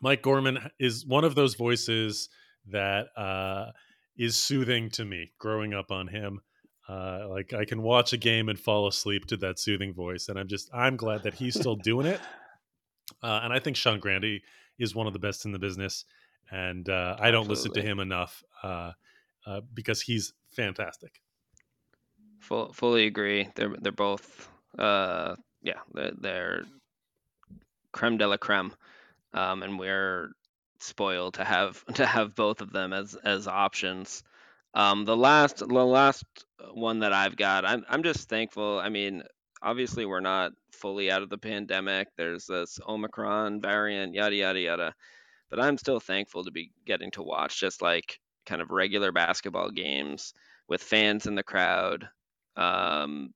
Mike 0.00 0.22
Gorman 0.22 0.70
is 0.78 1.04
one 1.04 1.24
of 1.24 1.34
those 1.34 1.54
voices 1.54 2.28
that 2.68 3.08
uh, 3.16 3.72
is 4.16 4.36
soothing 4.36 4.90
to 4.90 5.04
me. 5.04 5.32
Growing 5.38 5.74
up 5.74 5.90
on 5.90 6.08
him, 6.08 6.40
uh, 6.88 7.26
like 7.28 7.52
I 7.52 7.64
can 7.64 7.82
watch 7.82 8.12
a 8.12 8.16
game 8.16 8.48
and 8.48 8.58
fall 8.58 8.86
asleep 8.86 9.26
to 9.26 9.36
that 9.38 9.58
soothing 9.58 9.94
voice, 9.94 10.28
and 10.28 10.38
I'm 10.38 10.48
just 10.48 10.70
I'm 10.74 10.96
glad 10.96 11.22
that 11.22 11.34
he's 11.34 11.58
still 11.58 11.76
doing 11.76 12.06
it. 12.06 12.20
Uh, 13.22 13.40
and 13.42 13.52
I 13.52 13.58
think 13.58 13.76
Sean 13.76 13.98
Grande 13.98 14.40
is 14.78 14.94
one 14.94 15.06
of 15.06 15.12
the 15.12 15.18
best 15.18 15.44
in 15.44 15.52
the 15.52 15.58
business. 15.58 16.04
And 16.50 16.88
uh, 16.88 17.16
I 17.20 17.30
don't 17.30 17.48
listen 17.48 17.72
to 17.72 17.82
him 17.82 18.00
enough 18.00 18.42
uh, 18.62 18.92
uh, 19.46 19.60
because 19.72 20.00
he's 20.02 20.32
fantastic. 20.50 21.20
Full, 22.40 22.72
fully 22.72 23.06
agree. 23.06 23.48
They're 23.54 23.76
they're 23.80 23.92
both 23.92 24.48
uh, 24.78 25.36
yeah 25.62 25.80
they're, 25.94 26.12
they're 26.18 26.64
creme 27.92 28.16
de 28.16 28.26
la 28.26 28.36
creme, 28.36 28.72
um, 29.34 29.62
and 29.62 29.78
we're 29.78 30.32
spoiled 30.82 31.34
to 31.34 31.44
have 31.44 31.84
to 31.94 32.06
have 32.06 32.34
both 32.34 32.60
of 32.60 32.72
them 32.72 32.92
as 32.92 33.14
as 33.14 33.46
options. 33.48 34.22
Um, 34.74 35.04
the 35.04 35.16
last 35.16 35.58
the 35.58 35.66
last 35.66 36.24
one 36.72 37.00
that 37.00 37.12
I've 37.12 37.36
got, 37.36 37.64
I'm 37.64 37.84
I'm 37.88 38.02
just 38.02 38.28
thankful. 38.28 38.78
I 38.78 38.88
mean, 38.88 39.22
obviously 39.62 40.06
we're 40.06 40.20
not 40.20 40.52
fully 40.72 41.10
out 41.10 41.22
of 41.22 41.30
the 41.30 41.38
pandemic. 41.38 42.08
There's 42.16 42.46
this 42.46 42.78
Omicron 42.86 43.60
variant, 43.60 44.14
yada 44.14 44.34
yada 44.34 44.60
yada. 44.60 44.94
But 45.50 45.60
I'm 45.60 45.78
still 45.78 46.00
thankful 46.00 46.44
to 46.44 46.52
be 46.52 46.70
getting 46.86 47.10
to 47.12 47.22
watch 47.22 47.58
just 47.58 47.82
like 47.82 48.20
kind 48.46 48.62
of 48.62 48.70
regular 48.70 49.12
basketball 49.12 49.70
games 49.70 50.32
with 50.68 50.82
fans 50.82 51.26
in 51.26 51.34
the 51.34 51.42
crowd. 51.42 52.08
Um, 52.56 53.34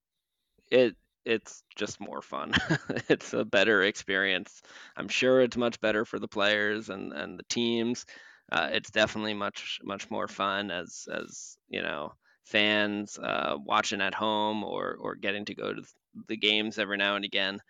it 0.70 0.96
it's 1.24 1.62
just 1.76 2.00
more 2.00 2.22
fun. 2.22 2.52
it's 3.08 3.32
a 3.32 3.44
better 3.44 3.82
experience. 3.82 4.62
I'm 4.96 5.08
sure 5.08 5.40
it's 5.40 5.56
much 5.56 5.80
better 5.80 6.04
for 6.04 6.18
the 6.18 6.28
players 6.28 6.88
and 6.88 7.12
and 7.12 7.38
the 7.38 7.44
teams. 7.44 8.06
Uh, 8.52 8.68
it's 8.72 8.90
definitely 8.90 9.34
much 9.34 9.80
much 9.82 10.10
more 10.10 10.28
fun 10.28 10.70
as 10.70 11.08
as 11.12 11.56
you 11.68 11.82
know 11.82 12.12
fans 12.44 13.18
uh, 13.18 13.56
watching 13.64 14.00
at 14.00 14.14
home 14.14 14.64
or 14.64 14.96
or 15.00 15.14
getting 15.14 15.44
to 15.46 15.54
go 15.54 15.72
to 15.72 15.82
the 16.28 16.36
games 16.36 16.78
every 16.78 16.96
now 16.96 17.16
and 17.16 17.24
again. 17.24 17.60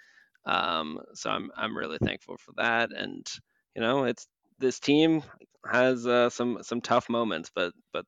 Um, 0.46 1.00
so 1.14 1.30
I'm 1.30 1.50
I'm 1.56 1.76
really 1.76 1.98
thankful 1.98 2.36
for 2.38 2.52
that. 2.56 2.90
And 2.92 3.26
you 3.74 3.82
know, 3.82 4.04
it's 4.04 4.26
this 4.58 4.80
team 4.80 5.22
has 5.70 6.06
uh, 6.06 6.30
some 6.30 6.58
some 6.62 6.80
tough 6.80 7.08
moments, 7.08 7.50
but 7.54 7.72
but 7.92 8.06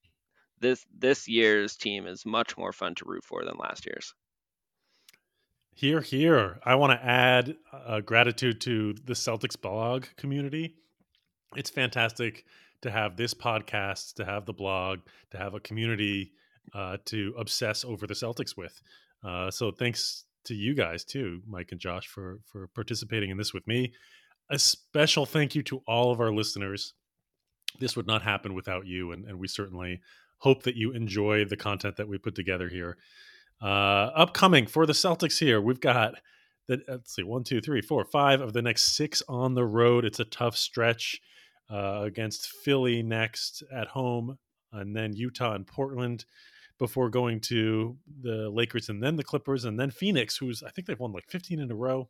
this 0.61 0.85
this 0.99 1.29
year's 1.29 1.77
team 1.77 2.07
is 2.07 2.27
much 2.27 2.57
more 2.57 2.73
fun 2.73 2.95
to 2.97 3.05
root 3.07 3.25
for 3.25 3.45
than 3.45 3.57
last 3.59 3.87
year's. 3.87 4.15
Here, 5.79 6.01
here. 6.01 6.59
I 6.65 6.77
want 6.77 6.99
to 6.99 7.07
add 7.07 7.55
uh, 7.71 8.01
gratitude 8.01 8.63
to 8.63 8.95
the 8.95 9.13
Celtics 9.13 9.61
blog 9.61 10.07
community. 10.17 10.77
It's 11.55 11.69
fantastic 11.69 12.47
to 12.81 12.91
have 12.91 13.19
this 13.19 13.35
podcast, 13.35 14.15
to 14.15 14.25
have 14.25 14.47
the 14.47 14.55
blog, 14.55 15.01
to 15.33 15.37
have 15.37 15.53
a 15.53 15.61
community 15.61 16.33
uh, 16.73 16.97
to 17.05 17.35
obsess 17.37 17.85
over 17.85 18.07
the 18.07 18.15
Celtics 18.15 18.57
with. 18.57 18.81
Uh, 19.23 19.51
so 19.51 19.71
thanks 19.71 20.25
to 20.47 20.55
you 20.55 20.75
guys 20.75 21.05
too, 21.05 21.43
Mike 21.47 21.73
and 21.73 21.81
Josh, 21.81 22.07
for 22.07 22.41
for 22.47 22.69
participating 22.69 23.29
in 23.29 23.37
this 23.37 23.53
with 23.53 23.67
me. 23.67 23.93
A 24.49 24.59
special 24.59 25.27
thank 25.27 25.55
you 25.55 25.63
to 25.65 25.83
all 25.87 26.11
of 26.11 26.21
our 26.21 26.33
listeners. 26.33 26.95
this 27.81 27.97
would 27.97 28.07
not 28.07 28.23
happen 28.23 28.55
without 28.55 28.87
you, 28.87 29.13
and, 29.13 29.27
and 29.27 29.39
we 29.39 29.47
certainly 29.47 30.01
hope 30.39 30.63
that 30.63 30.77
you 30.77 30.93
enjoy 30.93 31.45
the 31.45 31.57
content 31.59 31.97
that 31.97 32.09
we 32.09 32.17
put 32.17 32.35
together 32.35 32.71
here. 32.71 32.97
Uh, 33.63 34.11
upcoming 34.15 34.67
for 34.67 34.87
the 34.87 34.93
Celtics 34.93 35.39
here, 35.39 35.61
we've 35.61 35.81
got 35.81 36.15
the 36.69 36.81
let's 36.89 37.15
see, 37.15 37.23
one, 37.23 37.45
two, 37.45 37.61
three, 37.61 37.81
four, 37.81 38.05
five 38.05 38.41
of 38.41 38.53
the 38.53 38.63
next 38.63 38.97
six 38.97 39.23
on 39.29 39.55
the 39.55 39.65
road. 39.65 40.05
It's 40.05 40.21
a 40.21 40.25
tough 40.25 40.57
stretch 40.57 41.21
uh, 41.71 42.01
against 42.03 42.49
Philly 42.49 43.03
next 43.03 43.63
at 43.73 43.89
home, 43.89 44.39
and 44.73 44.95
then 44.95 45.15
Utah 45.15 45.55
and 45.55 45.67
Portland 45.67 46.25
before 46.79 47.09
going 47.09 47.41
to 47.41 47.97
the 48.23 48.51
Lakers 48.51 48.89
and 48.89 49.03
then 49.03 49.17
the 49.17 49.25
Clippers 49.25 49.65
and 49.65 49.81
then 49.81 49.91
Phoenix, 49.91 50.37
who's 50.37 50.63
I 50.63 50.71
think 50.71 50.87
they've 50.87 51.01
won 51.01 51.13
like 51.13 51.29
15 51.29 51.61
in 51.61 51.71
a 51.71 51.75
row. 51.75 52.09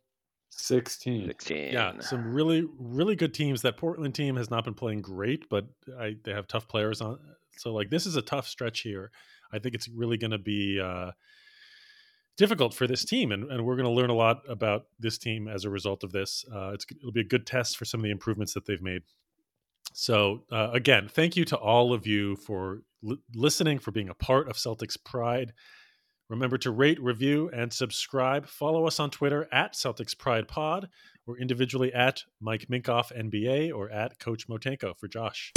16. 0.49 1.27
16. 1.27 1.73
Yeah, 1.73 1.99
some 1.99 2.33
really 2.33 2.65
really 2.79 3.15
good 3.15 3.33
teams. 3.33 3.61
That 3.61 3.77
Portland 3.77 4.15
team 4.15 4.35
has 4.35 4.49
not 4.49 4.65
been 4.65 4.73
playing 4.73 5.01
great, 5.01 5.49
but 5.49 5.65
I, 5.99 6.15
they 6.23 6.31
have 6.33 6.47
tough 6.47 6.67
players 6.67 7.01
on. 7.01 7.19
So 7.57 7.73
like 7.73 7.89
this 7.89 8.05
is 8.05 8.15
a 8.15 8.21
tough 8.21 8.47
stretch 8.47 8.81
here. 8.81 9.11
I 9.51 9.59
think 9.59 9.75
it's 9.75 9.87
really 9.87 10.17
going 10.17 10.31
to 10.31 10.37
be 10.37 10.79
uh, 10.79 11.11
difficult 12.37 12.73
for 12.73 12.87
this 12.87 13.03
team, 13.03 13.31
and, 13.31 13.51
and 13.51 13.65
we're 13.65 13.75
going 13.75 13.87
to 13.87 13.91
learn 13.91 14.09
a 14.09 14.15
lot 14.15 14.41
about 14.47 14.85
this 14.99 15.17
team 15.17 15.47
as 15.47 15.65
a 15.65 15.69
result 15.69 16.03
of 16.03 16.11
this. 16.11 16.45
Uh, 16.53 16.75
it'll 16.99 17.11
be 17.11 17.21
a 17.21 17.25
good 17.25 17.45
test 17.45 17.77
for 17.77 17.85
some 17.85 17.99
of 17.99 18.03
the 18.03 18.11
improvements 18.11 18.53
that 18.53 18.65
they've 18.65 18.81
made. 18.81 19.01
So 19.93 20.43
uh, 20.51 20.69
again, 20.73 21.07
thank 21.07 21.35
you 21.35 21.45
to 21.45 21.57
all 21.57 21.93
of 21.93 22.05
you 22.05 22.35
for 22.35 22.83
li- 23.01 23.17
listening, 23.33 23.79
for 23.79 23.91
being 23.91 24.09
a 24.09 24.13
part 24.13 24.49
of 24.49 24.55
Celtics 24.55 24.97
Pride. 25.03 25.53
Remember 26.29 26.57
to 26.57 26.71
rate, 26.71 27.01
review, 27.01 27.49
and 27.53 27.71
subscribe. 27.71 28.47
Follow 28.47 28.85
us 28.85 28.99
on 28.99 29.09
Twitter 29.09 29.47
at 29.51 29.73
Celtics 29.73 30.17
Pride 30.17 30.47
Pod, 30.47 30.89
or 31.25 31.37
individually 31.37 31.93
at 31.93 32.23
Mike 32.41 32.67
Minkoff 32.69 33.15
NBA 33.17 33.73
or 33.73 33.89
at 33.89 34.19
Coach 34.19 34.47
Motenko 34.47 34.97
for 34.97 35.07
Josh. 35.07 35.53